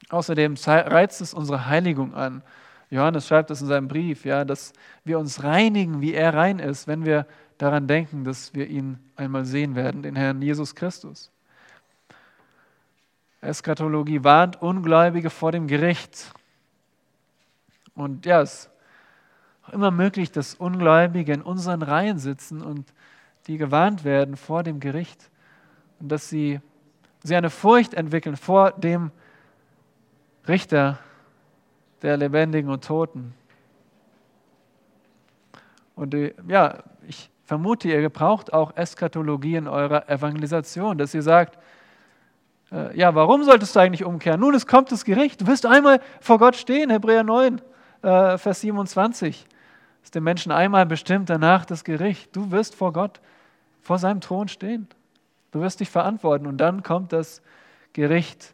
[0.09, 2.43] Außerdem reizt es unsere Heiligung an.
[2.91, 6.87] Johannes schreibt es in seinem Brief, ja, dass wir uns reinigen, wie er rein ist,
[6.87, 7.25] wenn wir
[7.57, 11.31] daran denken, dass wir ihn einmal sehen werden, den Herrn Jesus Christus.
[13.41, 16.31] Eskatologie warnt Ungläubige vor dem Gericht.
[17.95, 18.71] Und ja, es ist
[19.63, 22.93] auch immer möglich, dass Ungläubige in unseren Reihen sitzen und
[23.47, 25.29] die gewarnt werden vor dem Gericht
[25.99, 26.61] und dass sie,
[27.23, 29.11] sie eine Furcht entwickeln vor dem
[30.47, 30.99] Richter
[32.01, 33.33] der Lebendigen und Toten.
[35.95, 41.59] Und die, ja, ich vermute, ihr gebraucht auch Eskatologie in eurer Evangelisation, dass ihr sagt,
[42.71, 44.39] äh, ja, warum solltest du eigentlich umkehren?
[44.39, 45.41] Nun, es kommt das Gericht.
[45.41, 47.61] Du wirst einmal vor Gott stehen, Hebräer 9,
[48.01, 49.45] äh, Vers 27.
[50.03, 52.35] Ist dem Menschen einmal bestimmt, danach das Gericht.
[52.35, 53.21] Du wirst vor Gott,
[53.81, 54.87] vor seinem Thron stehen.
[55.51, 57.41] Du wirst dich verantworten und dann kommt das
[57.93, 58.53] Gericht.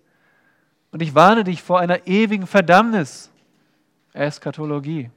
[0.91, 3.31] Und ich warne dich vor einer ewigen Verdammnis.
[4.13, 5.11] Eskatologie.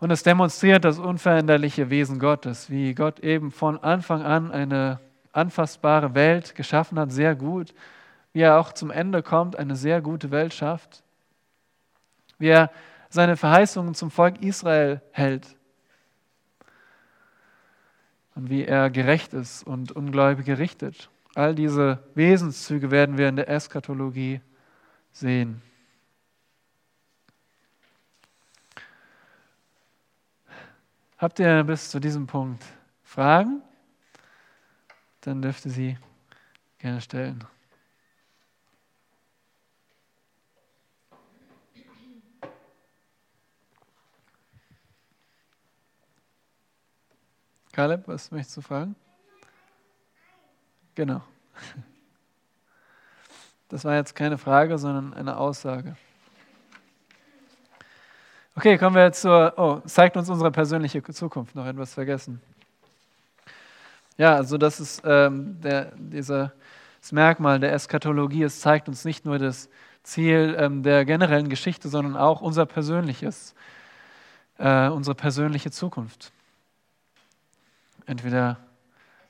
[0.00, 5.00] Und es demonstriert das unveränderliche Wesen Gottes, wie Gott eben von Anfang an eine
[5.32, 7.72] anfassbare Welt geschaffen hat, sehr gut,
[8.32, 11.03] wie er auch zum Ende kommt, eine sehr gute Welt schafft,
[12.38, 12.70] wie er
[13.08, 15.56] seine Verheißungen zum Volk Israel hält
[18.34, 21.10] und wie er gerecht ist und Ungläubige richtet.
[21.34, 24.40] All diese Wesenszüge werden wir in der Eschatologie
[25.12, 25.62] sehen.
[31.18, 32.62] Habt ihr bis zu diesem Punkt
[33.02, 33.62] Fragen?
[35.22, 35.98] Dann dürft ihr sie
[36.78, 37.42] gerne stellen.
[47.74, 48.94] Caleb, was möchtest du fragen?
[50.94, 51.20] Genau.
[53.68, 55.96] Das war jetzt keine Frage, sondern eine Aussage.
[58.54, 62.40] Okay, kommen wir jetzt zur, oh, zeigt uns unsere persönliche Zukunft, noch etwas vergessen.
[64.16, 66.52] Ja, also das ist ähm, der, dieser,
[67.00, 69.68] das Merkmal der Eskatologie, es zeigt uns nicht nur das
[70.04, 73.56] Ziel ähm, der generellen Geschichte, sondern auch unser persönliches,
[74.58, 76.30] äh, unsere persönliche Zukunft.
[78.06, 78.58] Entweder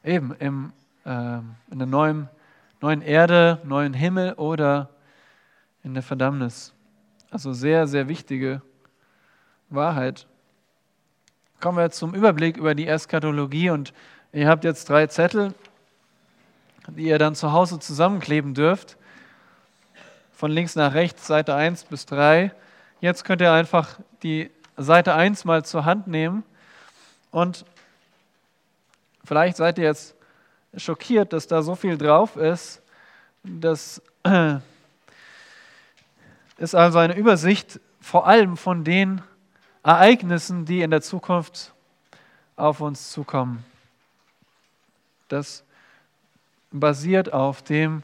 [0.02, 0.72] eben im,
[1.04, 1.38] äh,
[1.70, 2.28] in der neuen,
[2.80, 4.90] neuen Erde, neuen Himmel oder
[5.82, 6.72] in der Verdammnis.
[7.30, 8.62] Also sehr, sehr wichtige
[9.68, 10.26] Wahrheit.
[11.60, 13.92] Kommen wir zum Überblick über die Eskatologie und
[14.32, 15.54] ihr habt jetzt drei Zettel,
[16.88, 18.96] die ihr dann zu Hause zusammenkleben dürft.
[20.32, 22.52] Von links nach rechts, Seite 1 bis 3.
[23.00, 26.42] Jetzt könnt ihr einfach die Seite 1 mal zur Hand nehmen
[27.30, 27.64] und
[29.24, 30.14] vielleicht seid ihr jetzt
[30.76, 32.82] schockiert, dass da so viel drauf ist.
[33.42, 34.02] Das
[36.58, 39.22] ist also eine Übersicht vor allem von den
[39.82, 41.72] Ereignissen, die in der Zukunft
[42.56, 43.64] auf uns zukommen.
[45.28, 45.64] Das
[46.70, 48.02] basiert auf dem,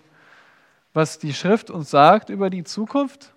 [0.93, 3.33] was die Schrift uns sagt über die Zukunft.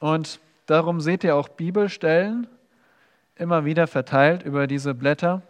[0.00, 2.46] Und darum seht ihr auch Bibelstellen
[3.36, 5.42] immer wieder verteilt über diese Blätter.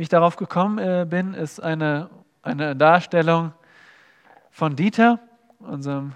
[0.00, 2.08] Wie ich darauf gekommen äh, bin, ist eine,
[2.40, 3.52] eine Darstellung
[4.50, 5.18] von Dieter,
[5.58, 6.14] unserem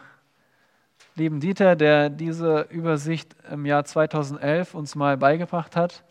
[1.16, 6.02] lieben Dieter, der diese Übersicht im Jahr 2011 uns mal beigebracht hat.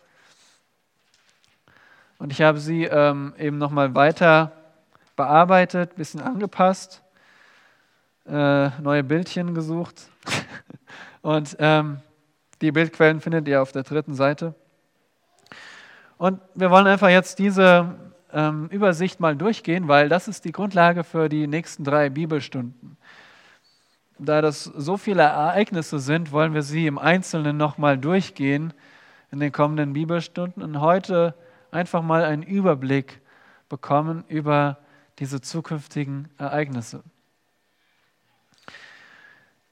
[2.20, 4.52] Und ich habe sie ähm, eben nochmal weiter
[5.16, 7.02] bearbeitet, ein bisschen angepasst,
[8.28, 10.10] äh, neue Bildchen gesucht.
[11.24, 12.02] Und ähm,
[12.62, 14.54] die Bildquellen findet ihr auf der dritten Seite.
[16.24, 17.96] Und wir wollen einfach jetzt diese
[18.32, 22.98] ähm, Übersicht mal durchgehen, weil das ist die Grundlage für die nächsten drei Bibelstunden
[24.26, 28.74] da das so viele Ereignisse sind, wollen wir sie im Einzelnen nochmal durchgehen
[29.32, 31.34] in den kommenden Bibelstunden und heute
[31.72, 33.22] einfach mal einen Überblick
[33.70, 34.78] bekommen über
[35.20, 37.04] diese zukünftigen Ereignisse.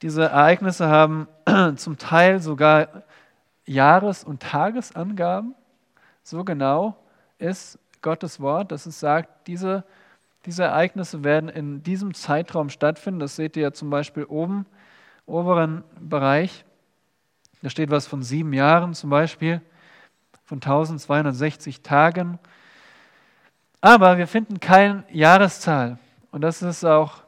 [0.02, 1.28] Diese Ereignisse haben
[1.76, 3.04] zum Teil sogar
[3.64, 5.54] Jahres- und Tagesangaben.
[6.22, 6.96] So genau
[7.38, 9.84] ist Gottes Wort, dass es sagt, diese
[10.44, 13.20] diese Ereignisse werden in diesem Zeitraum stattfinden.
[13.20, 14.66] Das seht ihr ja zum Beispiel oben,
[15.26, 16.64] oberen Bereich.
[17.62, 19.60] Da steht was von sieben Jahren zum Beispiel.
[20.44, 22.38] von 1260 Tagen.
[23.80, 25.98] Aber wir finden keine Jahreszahl.
[26.30, 27.22] Und das ist auch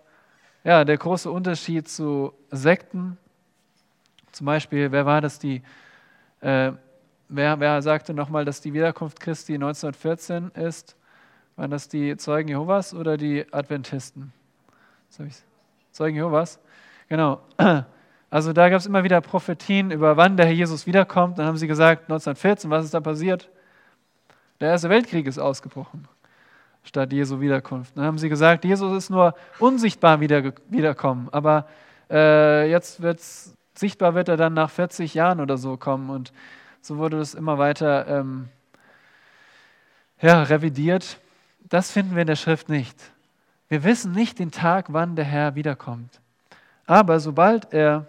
[0.64, 3.16] ja, der große Unterschied zu Sekten.
[4.32, 5.62] Zum Beispiel, wer war das, die,
[6.40, 6.72] äh,
[7.29, 10.97] wer, wer sagte nochmal, dass die Wiederkunft Christi 1914 ist?
[11.57, 14.33] Waren das die Zeugen Jehovas oder die Adventisten?
[15.93, 16.59] Zeugen Jehovas?
[17.09, 17.41] Genau.
[18.31, 21.39] Also da gab es immer wieder Prophetien über wann der Herr Jesus wiederkommt.
[21.39, 23.49] Dann haben sie gesagt, 1914, was ist da passiert?
[24.59, 26.09] Der Erste Weltkrieg ist ausgebrochen
[26.85, 27.97] statt Jesu Wiederkunft.
[27.97, 31.66] Dann haben sie gesagt, Jesus ist nur unsichtbar wieder, wiederkommen, aber
[32.11, 36.33] äh, jetzt wird's, sichtbar wird er dann nach 40 Jahren oder so kommen und
[36.85, 38.51] so wurde das immer weiter ähm,
[40.20, 41.18] ja, revidiert.
[41.61, 43.11] Das finden wir in der Schrift nicht.
[43.68, 46.20] Wir wissen nicht den Tag, wann der Herr wiederkommt.
[46.85, 48.07] Aber sobald er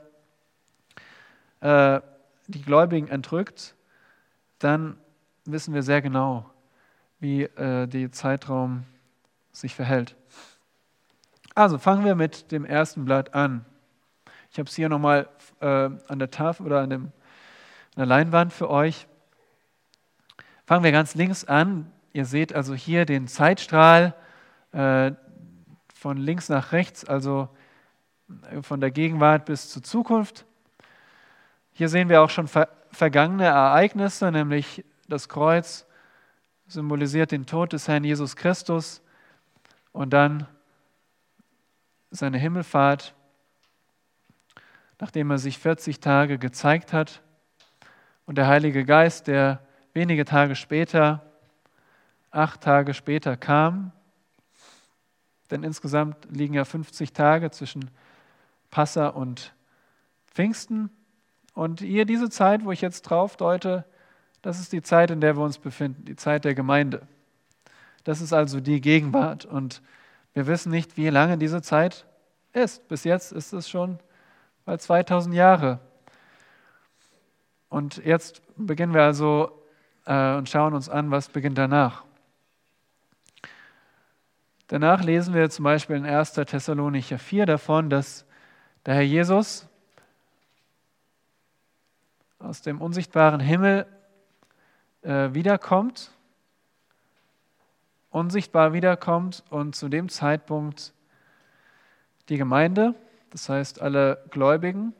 [1.61, 2.01] äh,
[2.47, 3.75] die Gläubigen entrückt,
[4.59, 4.97] dann
[5.45, 6.49] wissen wir sehr genau,
[7.21, 8.83] wie äh, der Zeitraum
[9.53, 10.17] sich verhält.
[11.53, 13.63] Also fangen wir mit dem ersten Blatt an.
[14.51, 15.29] Ich habe es hier nochmal
[15.61, 17.11] äh, an der Tafel oder an, dem,
[17.95, 19.07] der Leinwand für euch.
[20.65, 21.91] Fangen wir ganz links an.
[22.13, 24.15] Ihr seht also hier den Zeitstrahl
[24.71, 25.11] äh,
[25.93, 27.49] von links nach rechts, also
[28.61, 30.45] von der Gegenwart bis zur Zukunft.
[31.73, 35.85] Hier sehen wir auch schon ver vergangene Ereignisse, nämlich das Kreuz
[36.65, 39.01] symbolisiert den Tod des Herrn Jesus Christus
[39.91, 40.47] und dann
[42.11, 43.13] seine Himmelfahrt,
[45.01, 47.21] nachdem er sich 40 Tage gezeigt hat
[48.25, 49.61] und der Heilige Geist, der
[49.93, 51.23] wenige Tage später,
[52.31, 53.91] acht Tage später kam,
[55.51, 57.91] denn insgesamt liegen ja 50 Tage zwischen
[58.71, 59.53] Passa und
[60.27, 60.89] Pfingsten.
[61.53, 63.85] Und hier diese Zeit, wo ich jetzt drauf deute,
[64.41, 67.07] das ist die Zeit, in der wir uns befinden, die Zeit der Gemeinde.
[68.03, 69.45] Das ist also die Gegenwart.
[69.45, 69.81] Und
[70.33, 72.05] wir wissen nicht, wie lange diese Zeit
[72.53, 72.87] ist.
[72.87, 73.99] Bis jetzt ist es schon
[74.65, 75.79] bald 2000 Jahre.
[77.69, 79.51] Und jetzt beginnen wir also
[80.05, 82.03] äh, und schauen uns an, was beginnt danach.
[84.67, 86.33] Danach lesen wir zum Beispiel in 1.
[86.33, 88.25] Thessalonicher 4 davon, dass
[88.85, 89.67] der Herr Jesus
[92.39, 93.85] aus dem unsichtbaren Himmel
[95.03, 96.11] äh, wiederkommt,
[98.09, 100.93] unsichtbar wiederkommt und zu dem Zeitpunkt
[102.29, 102.95] die Gemeinde,
[103.29, 104.93] das heißt alle Gläubigen,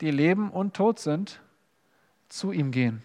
[0.00, 1.40] die leben und tot sind,
[2.28, 3.02] zu ihm gehen.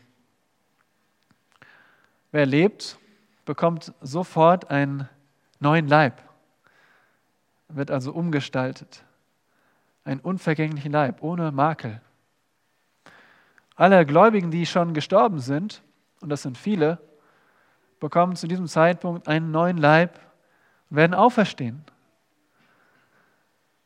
[2.31, 2.97] Wer lebt,
[3.45, 5.09] bekommt sofort einen
[5.59, 6.21] neuen Leib,
[7.67, 9.03] wird also umgestaltet.
[10.03, 12.01] Einen unvergänglichen Leib, ohne Makel.
[13.75, 15.81] Alle Gläubigen, die schon gestorben sind,
[16.21, 16.99] und das sind viele,
[17.99, 20.19] bekommen zu diesem Zeitpunkt einen neuen Leib
[20.89, 21.83] und werden auferstehen.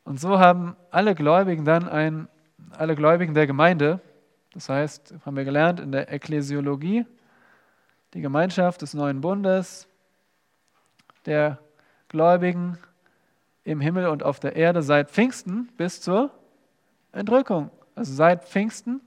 [0.04, 2.28] Und so haben alle Gläubigen dann ein,
[2.72, 4.00] alle Gläubigen der Gemeinde,
[4.54, 7.04] das heißt, haben wir gelernt in der Ekklesiologie,
[8.14, 9.88] die Gemeinschaft des neuen Bundes,
[11.26, 11.58] der
[12.08, 12.78] Gläubigen
[13.64, 16.30] im Himmel und auf der Erde seit Pfingsten bis zur
[17.10, 17.70] Entrückung.
[17.96, 19.00] Also seit Pfingsten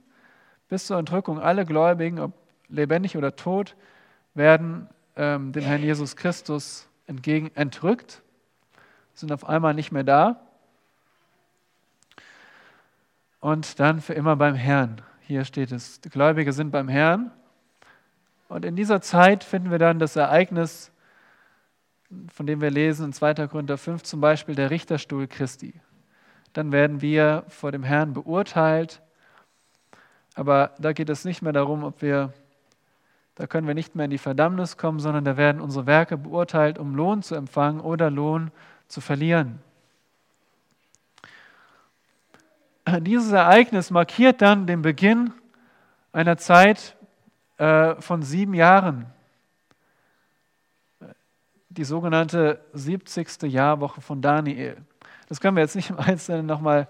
[0.68, 2.34] bis zur Entrückung alle Gläubigen, ob
[2.68, 3.78] lebendig oder tot,
[4.34, 8.22] werden ähm, dem Herrn Jesus Christus entgegen entrückt,
[9.14, 10.42] sind auf einmal nicht mehr da
[13.40, 15.02] und dann für immer beim Herrn.
[15.28, 17.32] Hier steht es, die Gläubige sind beim Herrn.
[18.48, 20.90] Und in dieser Zeit finden wir dann das Ereignis,
[22.34, 23.34] von dem wir lesen in 2.
[23.48, 25.74] Korinther 5 zum Beispiel, der Richterstuhl Christi.
[26.54, 29.02] Dann werden wir vor dem Herrn beurteilt.
[30.34, 32.32] Aber da geht es nicht mehr darum, ob wir
[33.36, 36.80] da können wir nicht mehr in die Verdammnis kommen, sondern da werden unsere Werke beurteilt,
[36.80, 38.50] um Lohn zu empfangen oder Lohn
[38.88, 39.60] zu verlieren.
[43.02, 45.34] Dieses Ereignis markiert dann den Beginn
[46.14, 46.96] einer Zeit
[47.58, 49.08] äh, von sieben Jahren.
[51.70, 53.42] Die sogenannte 70.
[53.52, 54.78] Jahrwoche von Daniel.
[55.28, 56.88] Das können wir jetzt nicht im Einzelnen nochmal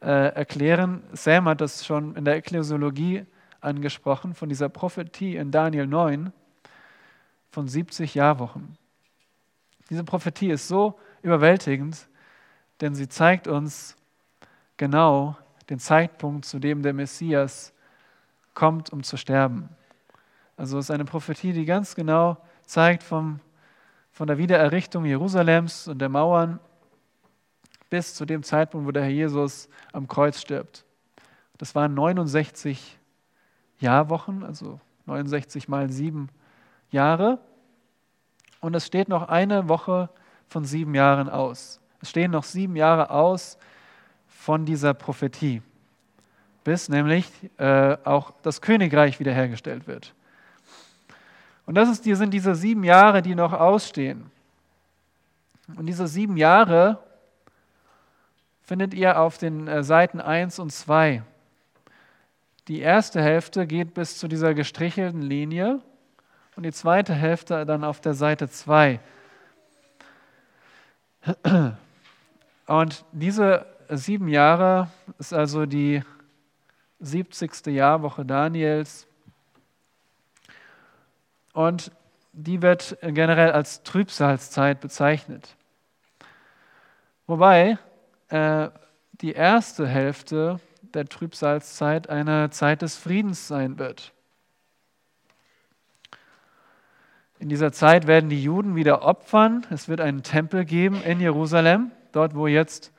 [0.00, 1.02] äh, erklären.
[1.12, 3.26] Sam hat das schon in der Ekklesiologie
[3.60, 6.32] angesprochen, von dieser Prophetie in Daniel 9
[7.50, 8.78] von 70 Jahrwochen.
[9.90, 12.08] Diese Prophetie ist so überwältigend,
[12.80, 13.96] denn sie zeigt uns
[14.76, 15.36] genau
[15.70, 17.72] den Zeitpunkt, zu dem der Messias
[18.54, 19.68] kommt, um zu sterben.
[20.56, 23.40] Also es ist eine Prophetie, die ganz genau zeigt vom,
[24.10, 26.58] von der Wiedererrichtung Jerusalems und der Mauern
[27.90, 30.84] bis zu dem Zeitpunkt, wo der Herr Jesus am Kreuz stirbt.
[31.58, 32.98] Das waren 69
[33.78, 36.28] Jahrwochen, also 69 mal sieben
[36.90, 37.38] Jahre.
[38.60, 40.08] Und es steht noch eine Woche
[40.48, 41.80] von sieben Jahren aus.
[42.00, 43.58] Es stehen noch sieben Jahre aus
[44.46, 45.60] von dieser Prophetie,
[46.62, 47.28] bis nämlich
[47.58, 50.14] äh, auch das Königreich wiederhergestellt wird.
[51.66, 54.30] Und das ist, sind diese sieben Jahre, die noch ausstehen.
[55.76, 57.02] Und diese sieben Jahre
[58.62, 61.24] findet ihr auf den äh, Seiten 1 und 2.
[62.68, 65.80] Die erste Hälfte geht bis zu dieser gestrichelten Linie
[66.54, 69.00] und die zweite Hälfte dann auf der Seite 2.
[72.68, 76.02] Und diese sieben Jahre ist also die
[77.00, 77.66] 70.
[77.66, 79.06] Jahrwoche Daniels.
[81.52, 81.90] Und
[82.32, 85.56] die wird generell als Trübsalzeit bezeichnet.
[87.26, 87.78] Wobei
[88.28, 88.68] äh,
[89.20, 94.12] die erste Hälfte der Trübsalzeit eine Zeit des Friedens sein wird.
[97.38, 99.66] In dieser Zeit werden die Juden wieder opfern.
[99.70, 102.92] Es wird einen Tempel geben in Jerusalem, dort wo jetzt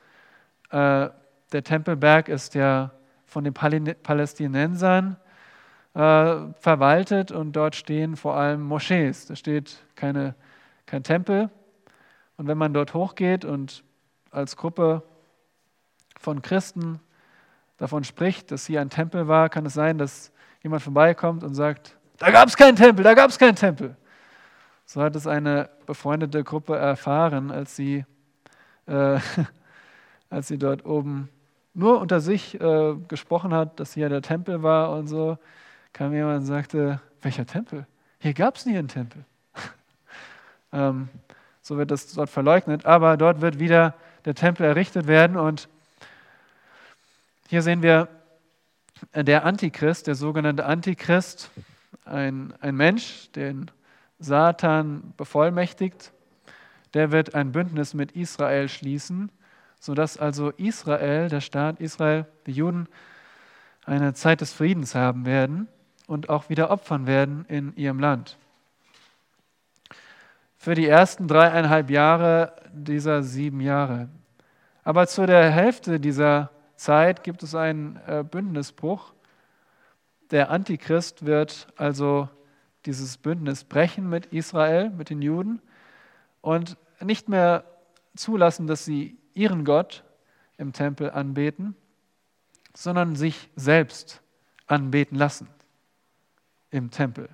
[0.70, 1.08] äh,
[1.52, 2.92] der Tempelberg ist, der
[3.24, 5.16] von den Palästinensern
[5.94, 9.26] äh, verwaltet und dort stehen vor allem Moschees.
[9.26, 10.34] Da steht keine,
[10.86, 11.50] kein Tempel.
[12.36, 13.82] Und wenn man dort hochgeht und
[14.30, 15.02] als Gruppe
[16.18, 17.00] von Christen
[17.78, 21.96] davon spricht, dass hier ein Tempel war, kann es sein, dass jemand vorbeikommt und sagt,
[22.18, 23.96] da gab es keinen Tempel, da gab es keinen Tempel.
[24.84, 28.04] So hat es eine befreundete Gruppe erfahren, als sie,
[28.86, 29.18] äh,
[30.30, 31.28] als sie dort oben
[31.74, 35.38] nur unter sich äh, gesprochen hat, dass hier der Tempel war und so,
[35.92, 37.86] kam jemand und sagte, welcher Tempel?
[38.18, 39.24] Hier gab es nie einen Tempel.
[40.72, 41.08] ähm,
[41.62, 45.68] so wird das dort verleugnet, aber dort wird wieder der Tempel errichtet werden und
[47.48, 48.08] hier sehen wir
[49.12, 51.50] äh, der Antichrist, der sogenannte Antichrist,
[52.04, 53.70] ein, ein Mensch, den
[54.18, 56.12] Satan bevollmächtigt,
[56.94, 59.30] der wird ein Bündnis mit Israel schließen,
[59.78, 62.88] sodass also Israel, der Staat Israel, die Juden,
[63.84, 65.68] eine Zeit des Friedens haben werden
[66.06, 68.36] und auch wieder opfern werden in ihrem Land.
[70.56, 74.08] Für die ersten dreieinhalb Jahre dieser sieben Jahre.
[74.82, 79.12] Aber zu der Hälfte dieser Zeit gibt es einen äh, Bündnisbruch.
[80.30, 82.28] Der Antichrist wird also
[82.86, 85.60] dieses Bündnis brechen mit Israel, mit den Juden
[86.40, 87.64] und nicht mehr
[88.16, 90.04] zulassen, dass sie ihren Gott
[90.58, 91.76] im Tempel anbeten,
[92.74, 94.20] sondern sich selbst
[94.66, 95.48] anbeten lassen
[96.70, 97.28] im Tempel.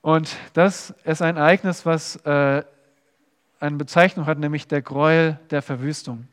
[0.00, 2.62] Und das ist ein Ereignis, was äh,
[3.60, 6.28] eine Bezeichnung hat, nämlich der Gräuel der Verwüstung.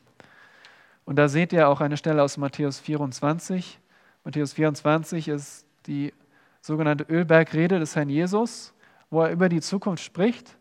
[1.06, 3.80] Und da seht ihr auch eine Stelle aus Matthäus 24.
[4.24, 6.14] Matthäus 24 ist die
[6.62, 8.74] sogenannte Ölbergrede des Herrn Jesus,
[9.10, 10.58] wo er über die Zukunft spricht.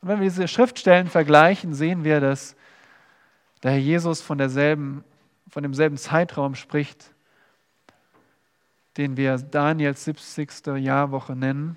[0.00, 2.56] Und wenn wir diese Schriftstellen vergleichen, sehen wir, dass
[3.62, 5.04] der Herr Jesus von, derselben,
[5.48, 7.12] von demselben Zeitraum spricht,
[8.96, 10.66] den wir Daniels 70.
[10.78, 11.76] Jahrwoche nennen.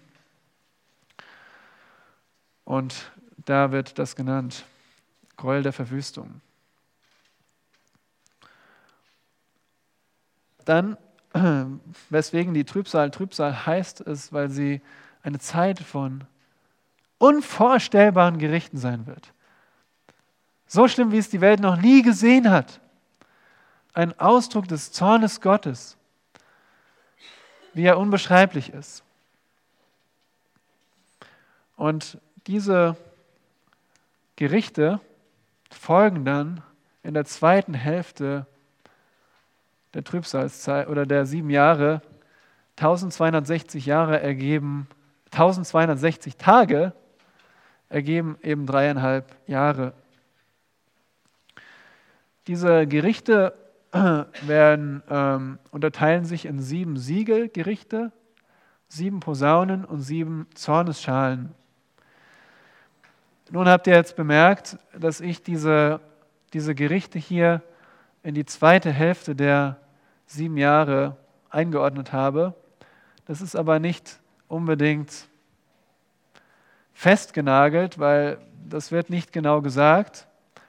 [2.64, 3.12] Und
[3.46, 4.66] da wird das genannt,
[5.36, 6.42] Gräuel der Verwüstung.
[10.64, 10.98] Dann
[12.10, 14.82] weswegen die Trübsal Trübsal heißt, ist, weil sie
[15.24, 16.24] eine Zeit von
[17.18, 19.34] unvorstellbaren Gerichten sein wird.
[20.68, 22.80] So schlimm, wie es die Welt noch nie gesehen hat.
[23.94, 25.98] Ein Ausdruck des Zornes Gottes,
[27.74, 29.04] wie er unbeschreiblich ist.
[31.76, 32.98] Und diese
[34.36, 35.00] Gerichte
[35.70, 36.62] folgen dann
[37.04, 38.48] in der zweiten Hälfte
[39.94, 42.02] der Trübsalzeit oder der sieben Jahre
[42.78, 44.88] 1260 Jahre ergeben,
[45.32, 46.94] 1260 Tage
[47.94, 49.94] ergeben eben dreieinhalb Jahre.
[52.48, 53.54] Diese Gerichte
[54.42, 58.12] werden, ähm, unterteilen sich in sieben Siegelgerichte,
[58.88, 61.54] sieben Posaunen und sieben Zornesschalen.
[63.52, 66.00] Nun habt ihr jetzt bemerkt, dass ich diese,
[66.54, 67.62] diese Gerichte hier
[68.24, 69.78] in die zweite Hälfte der
[70.26, 71.18] sieben Jahre
[71.52, 72.56] eingeordnet habe.
[73.26, 75.28] Das ist aber nicht unbedingt
[76.94, 78.38] festgenagelt, weil
[78.70, 80.28] das wird nicht genau gesagt.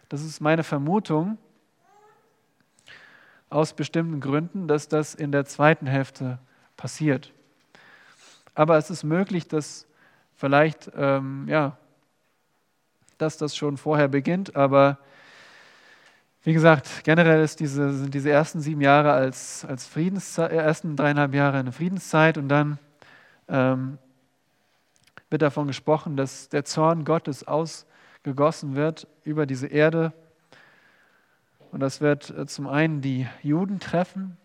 [0.08, 1.38] Das ist meine Vermutung
[3.50, 6.38] aus bestimmten Gründen, dass das in der zweiten Hälfte
[6.76, 7.32] passiert.
[8.54, 9.86] Aber es ist möglich, dass
[10.34, 11.76] vielleicht, ähm, ja,
[13.18, 14.98] dass das schon vorher beginnt, aber
[16.46, 21.56] Wie gesagt, generell diese, sind diese ersten sieben Jahre als, als Friedenszeit, ersten dreieinhalb Jahre
[21.56, 22.78] eine Friedenszeit und dann
[23.48, 23.96] ähm,
[25.30, 30.12] wird davon gesprochen, dass der Zorn Gottes ausgegossen wird über diese Erde.
[31.72, 34.36] Und das wird äh, zum einen die Juden treffen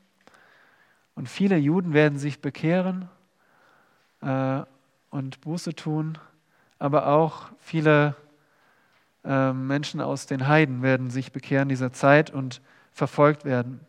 [1.19, 3.09] und viele Juden werden sich bekehren
[4.21, 4.61] äh,
[5.09, 6.17] und Buße tun,
[6.79, 8.15] aber auch viele
[9.25, 12.61] äh, Menschen aus den Heiden werden sich bekehren in dieser Zeit und
[12.93, 13.81] verfolgt werden.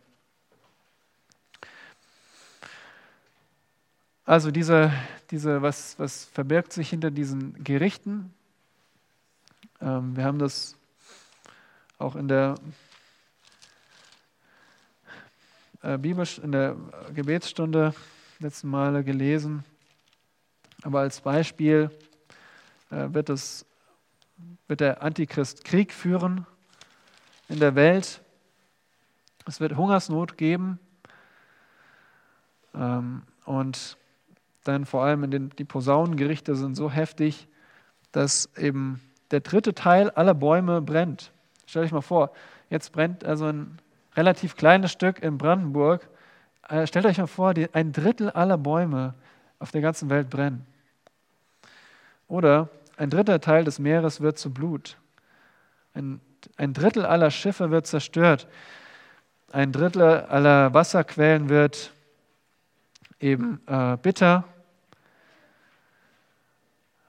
[4.24, 4.92] Also diese,
[5.30, 8.34] diese was, was verbirgt sich hinter diesen Gerichten?
[9.80, 10.76] Ähm, wir haben das
[11.98, 12.56] auch in der
[15.82, 16.76] äh, Bibel, in der
[17.14, 17.94] Gebetsstunde
[18.40, 19.64] letzten Male gelesen.
[20.82, 21.90] Aber als Beispiel
[22.90, 23.66] äh, wird, es,
[24.66, 26.46] wird der Antichrist Krieg führen
[27.48, 28.22] in der Welt.
[29.46, 30.78] Es wird Hungersnot geben.
[32.74, 33.96] Ähm, und
[34.64, 37.48] dann vor allem in den, die Posaunengerichte sind so heftig,
[38.12, 39.00] dass eben
[39.30, 41.32] der dritte Teil aller Bäume brennt.
[41.66, 42.32] Stell euch mal vor,
[42.68, 43.78] jetzt brennt also ein
[44.16, 46.08] relativ kleines Stück in Brandenburg.
[46.68, 49.14] Äh, stellt euch mal vor, die, ein Drittel aller Bäume
[49.58, 50.66] auf der ganzen Welt brennen.
[52.28, 54.96] Oder ein dritter Teil des Meeres wird zu Blut.
[55.94, 56.20] Ein,
[56.56, 58.46] ein Drittel aller Schiffe wird zerstört.
[59.52, 61.92] Ein Drittel aller Wasserquellen wird
[63.20, 64.44] eben äh, bitter.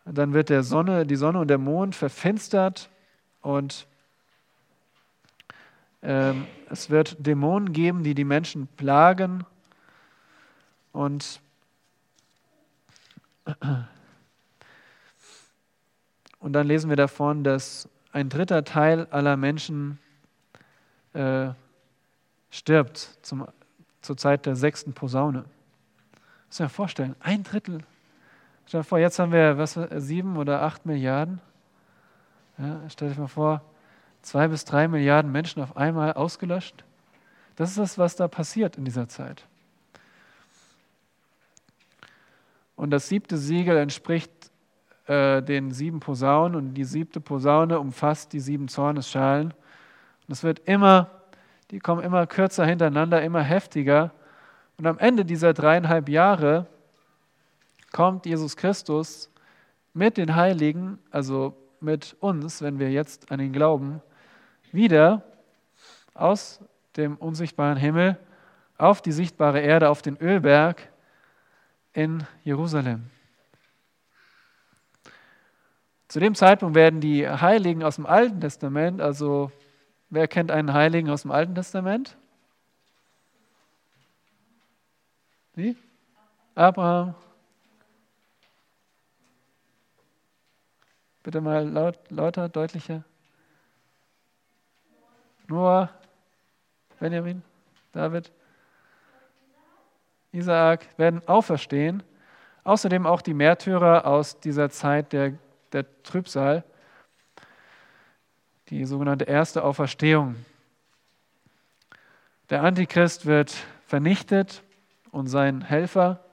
[0.06, 2.90] Dann wird der Sonne, die Sonne und der Mond verfinstert
[3.42, 3.88] und
[6.04, 9.46] ähm, es wird Dämonen geben, die die Menschen plagen.
[10.92, 11.40] Und
[16.40, 20.00] und dann lesen wir davon, dass ein dritter Teil aller Menschen
[21.14, 21.50] äh,
[22.50, 23.48] stirbt zum,
[24.02, 25.46] zur Zeit der sechsten Posaune.
[26.52, 27.80] Muss mir vorstellen, ein Drittel.
[28.66, 31.40] Stell dir vor, jetzt haben wir was, sieben oder acht Milliarden.
[32.58, 33.62] Ja, stell dir mal vor,
[34.22, 36.84] zwei bis drei Milliarden Menschen auf einmal ausgelöscht.
[37.56, 39.46] Das ist das, was da passiert in dieser Zeit.
[42.76, 44.32] Und das siebte Siegel entspricht
[45.08, 49.54] äh, den sieben Posaunen und die siebte Posaune umfasst die sieben Zornesschalen.
[50.28, 51.12] Und es wird immer,
[51.72, 54.12] die kommen immer kürzer hintereinander, immer heftiger.
[54.82, 56.66] Und am Ende dieser dreieinhalb Jahre
[57.92, 59.30] kommt Jesus Christus
[59.94, 64.02] mit den Heiligen, also mit uns, wenn wir jetzt an ihn glauben,
[64.72, 65.24] wieder
[66.16, 66.62] aus
[66.98, 68.18] dem unsichtbaren Himmel
[68.80, 70.90] auf die sichtbare Erde, auf den Ölberg
[71.94, 73.04] in Jerusalem.
[76.08, 79.52] Zu dem Zeitpunkt werden die Heiligen aus dem Alten Testament, also
[80.10, 82.18] wer kennt einen Heiligen aus dem Alten Testament?
[85.54, 85.76] Wie?
[86.56, 87.16] Abraham.
[91.24, 93.04] Bitte mal laut, lauter, deutlicher.
[95.48, 95.90] Noah,
[97.00, 97.44] Benjamin,
[97.92, 98.32] David,
[100.32, 102.04] Isaak werden auferstehen.
[102.64, 105.34] Außerdem auch die Märtyrer aus dieser Zeit der,
[105.74, 106.64] der Trübsal,
[108.70, 110.36] die sogenannte erste Auferstehung.
[112.50, 113.52] Der Antichrist wird
[113.86, 114.64] vernichtet
[115.12, 116.24] und sein Helfer.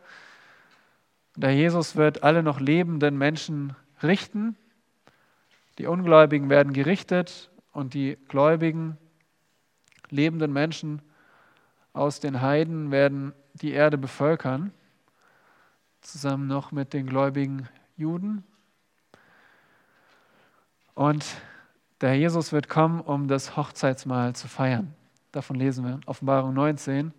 [1.37, 4.57] Der Jesus wird alle noch lebenden Menschen richten.
[5.79, 8.97] Die Ungläubigen werden gerichtet und die Gläubigen
[10.11, 11.03] lebenden Menschen
[11.93, 14.73] aus den Heiden werden die Erde bevölkern,
[16.01, 18.45] zusammen noch mit den gläubigen Juden.
[20.95, 21.25] Und
[22.01, 24.95] der Jesus wird kommen, um das Hochzeitsmahl zu feiern.
[25.33, 27.13] Davon lesen wir in Offenbarung 19.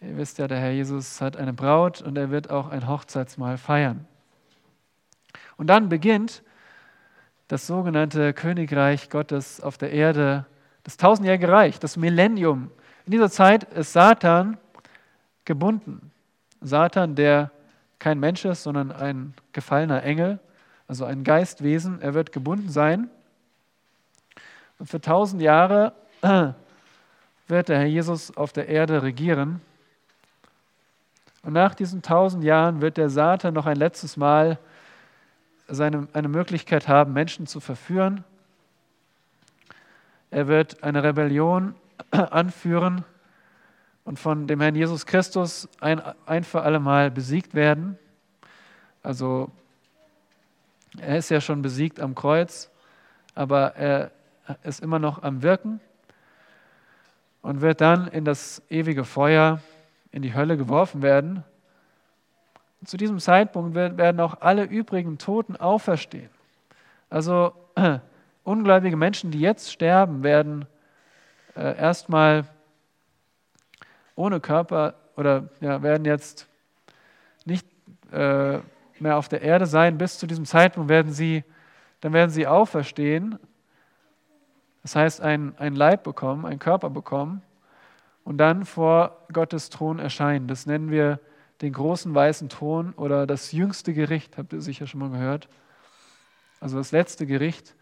[0.00, 3.56] Ihr wisst ja, der Herr Jesus hat eine Braut und er wird auch ein Hochzeitsmahl
[3.56, 4.06] feiern.
[5.56, 6.42] Und dann beginnt
[7.48, 10.46] das sogenannte Königreich Gottes auf der Erde
[10.86, 12.70] das tausendjährige Reich, das Millennium.
[13.06, 14.56] In dieser Zeit ist Satan
[15.44, 16.12] gebunden.
[16.60, 17.50] Satan, der
[17.98, 20.38] kein Mensch ist, sondern ein gefallener Engel,
[20.86, 23.10] also ein Geistwesen, er wird gebunden sein.
[24.78, 25.92] Und für tausend Jahre
[27.48, 29.60] wird der Herr Jesus auf der Erde regieren.
[31.46, 34.58] Und nach diesen tausend Jahren wird der Satan noch ein letztes Mal
[35.68, 38.22] seine, eine Möglichkeit haben, Menschen zu verführen
[40.30, 41.74] er wird eine Rebellion
[42.10, 43.04] anführen
[44.04, 47.98] und von dem Herrn Jesus Christus ein, ein für alle Mal besiegt werden.
[49.02, 49.50] Also
[50.98, 52.70] er ist ja schon besiegt am Kreuz,
[53.34, 54.10] aber er
[54.62, 55.80] ist immer noch am Wirken
[57.42, 59.60] und wird dann in das ewige Feuer,
[60.10, 61.44] in die Hölle geworfen werden.
[62.80, 66.30] Und zu diesem Zeitpunkt werden auch alle übrigen Toten auferstehen.
[67.10, 67.52] Also
[68.44, 70.66] ungläubige Menschen, die jetzt sterben, werden
[71.54, 72.44] äh, erstmal
[74.14, 76.46] ohne Körper oder ja, werden jetzt
[77.44, 77.66] nicht
[78.12, 78.58] äh,
[78.98, 79.98] mehr auf der Erde sein.
[79.98, 81.44] Bis zu diesem Zeitpunkt werden sie,
[82.00, 83.38] dann werden sie auferstehen.
[84.82, 87.42] Das heißt, ein, ein Leib bekommen, einen Körper bekommen
[88.26, 90.48] und dann vor Gottes Thron erscheinen.
[90.48, 91.20] Das nennen wir
[91.62, 95.48] den großen weißen Thron oder das jüngste Gericht, habt ihr sicher schon mal gehört.
[96.60, 97.76] Also das letzte Gericht.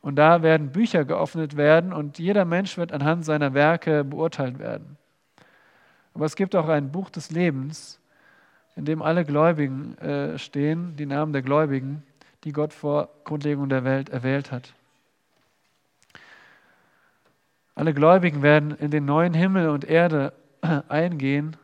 [0.00, 4.98] Und da werden Bücher geöffnet werden und jeder Mensch wird anhand seiner Werke beurteilt werden.
[6.12, 8.00] Aber es gibt auch ein Buch des Lebens,
[8.74, 12.02] in dem alle Gläubigen äh, stehen, die Namen der Gläubigen,
[12.42, 14.74] die Gott vor Grundlegung der Welt erwählt hat.
[17.78, 20.32] Alle Gläubigen werden in den neuen Himmel und Erde
[20.88, 21.56] eingehen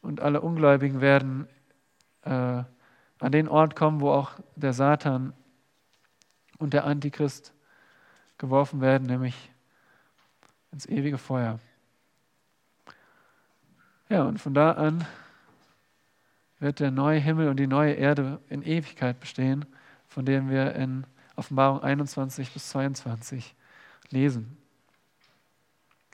[0.00, 1.46] und alle Ungläubigen werden
[2.22, 5.34] äh, an den Ort kommen, wo auch der Satan
[6.56, 7.52] und der Antichrist
[8.38, 9.50] geworfen werden, nämlich
[10.70, 11.58] ins ewige Feuer.
[14.08, 15.04] Ja, und von da an
[16.58, 19.66] wird der neue Himmel und die neue Erde in Ewigkeit bestehen,
[20.08, 21.04] von dem wir in
[21.36, 23.54] Offenbarung 21 bis 22
[24.08, 24.56] lesen.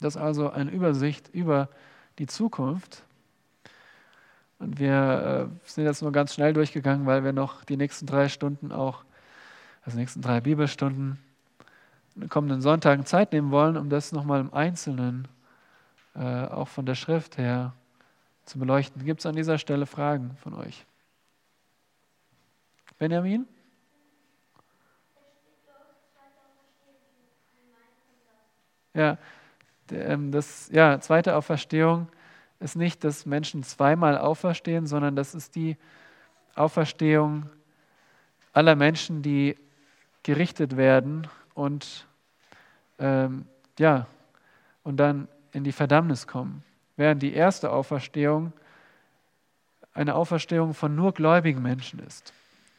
[0.01, 1.69] Das ist also eine Übersicht über
[2.19, 3.03] die Zukunft.
[4.59, 8.29] Und wir äh, sind jetzt nur ganz schnell durchgegangen, weil wir noch die nächsten drei
[8.29, 9.05] Stunden auch
[9.89, 11.19] also nächsten drei Bibelstunden,
[12.15, 15.27] den kommenden Sonntagen Zeit nehmen wollen, um das nochmal im Einzelnen,
[16.15, 17.73] äh, auch von der Schrift her,
[18.45, 19.03] zu beleuchten.
[19.07, 20.85] Gibt es an dieser Stelle Fragen von euch?
[22.99, 23.47] Benjamin?
[28.93, 29.17] Ja,
[29.89, 32.09] das, ja, zweite Auferstehung
[32.61, 35.77] ist nicht, dass Menschen zweimal auferstehen, sondern das ist die
[36.55, 37.49] Auferstehung
[38.53, 39.57] aller Menschen, die
[40.23, 42.07] gerichtet werden und
[42.99, 43.47] ähm,
[43.79, 44.07] ja,
[44.83, 46.65] und dann in die Verdammnis kommen.
[46.97, 48.53] Während die erste Auferstehung
[49.95, 52.33] eine Auferstehung von nur gläubigen Menschen ist,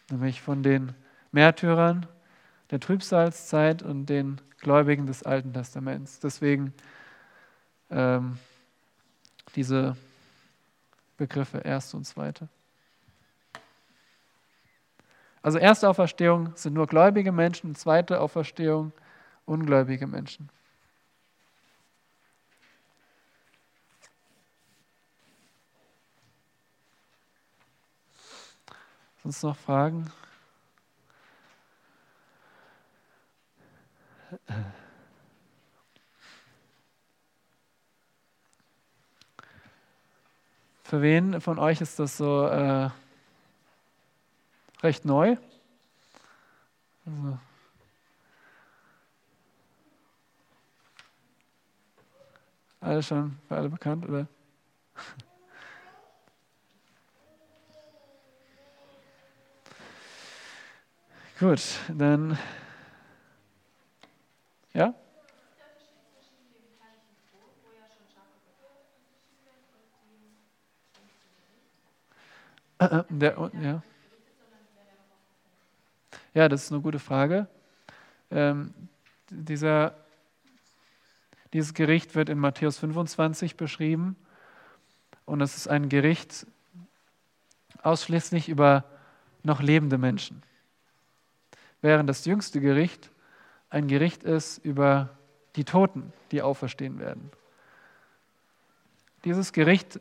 [0.09, 0.93] nämlich von den
[1.31, 2.05] Märtyrern
[2.71, 6.19] der Trübsalzeit und den Gläubigen des Alten Testaments.
[6.19, 6.73] Deswegen
[7.89, 8.37] ähm,
[9.55, 9.95] diese
[11.17, 12.47] Begriffe erste und zweite.
[15.41, 18.91] Also erste Auferstehung sind nur gläubige Menschen, zweite Auferstehung
[19.45, 20.49] ungläubige Menschen.
[29.23, 30.11] Sonst noch Fragen?
[40.89, 42.89] Für wen von euch ist das so äh,
[44.81, 45.37] recht neu.
[47.05, 47.37] Also
[52.81, 54.25] alle schon für alle bekannt, oder?
[61.39, 61.61] Gut,
[61.95, 62.35] dann
[64.73, 64.95] ja?
[72.79, 73.83] Der, ja.
[76.33, 77.47] Ja, das ist eine gute Frage.
[78.31, 78.73] Ähm,
[79.29, 79.95] dieser,
[81.51, 84.15] dieses Gericht wird in Matthäus 25 beschrieben
[85.25, 86.47] und es ist ein Gericht
[87.81, 88.85] ausschließlich über
[89.43, 90.43] noch lebende Menschen,
[91.81, 93.09] während das jüngste Gericht
[93.69, 95.17] ein Gericht ist über
[95.55, 97.31] die Toten, die auferstehen werden.
[99.25, 99.99] Dieses Gericht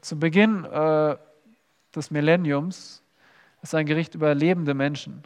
[0.00, 1.16] zu Beginn äh,
[1.94, 3.02] des Millenniums
[3.62, 5.22] ist ein Gericht über lebende Menschen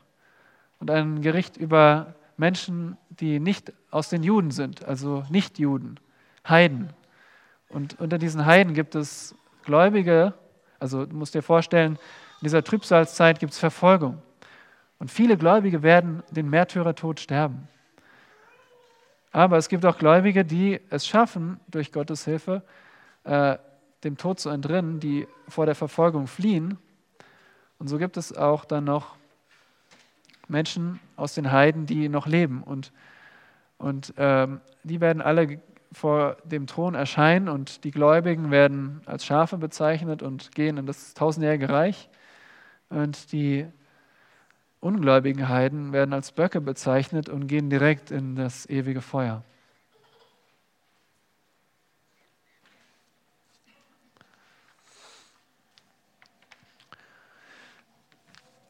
[0.81, 6.01] und ein Gericht über Menschen, die nicht aus den Juden sind, also Nicht-Juden,
[6.49, 6.91] Heiden.
[7.69, 9.35] Und unter diesen Heiden gibt es
[9.65, 10.35] Gläubige,
[10.79, 11.93] also du musst dir vorstellen,
[12.41, 14.21] in dieser Trübsalzeit gibt es Verfolgung.
[14.99, 17.69] Und viele Gläubige werden den Märtyrertod sterben.
[19.33, 22.63] Aber es gibt auch Gläubige, die es schaffen, durch Gottes Hilfe
[23.25, 23.57] äh,
[24.05, 26.79] dem Tod zu entrinnen, die vor der Verfolgung fliehen.
[27.79, 29.17] Und so gibt es auch dann noch
[30.49, 32.63] Menschen aus den Heiden, die noch leben.
[32.63, 32.93] Und,
[33.79, 35.61] und ähm, die werden alle
[35.93, 41.15] vor dem Thron erscheinen und die Gläubigen werden als Schafe bezeichnet und gehen in das
[41.15, 42.09] tausendjährige Reich.
[42.89, 43.67] Und die
[44.81, 49.43] ungläubigen Heiden werden als Böcke bezeichnet und gehen direkt in das ewige Feuer.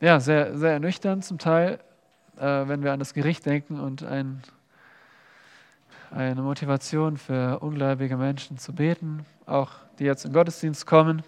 [0.04, 1.78] Ja, sehr, sehr ernüchternd zum Teil,
[2.36, 4.42] äh, wenn wir an das Gericht denken und ein,
[6.10, 11.22] eine Motivation für ungläubige Menschen zu beten, auch die jetzt in Gottesdienst kommen,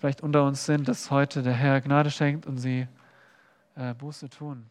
[0.00, 2.88] vielleicht unter uns sind, dass heute der Herr Gnade schenkt und sie
[3.76, 4.68] äh, Buße tun.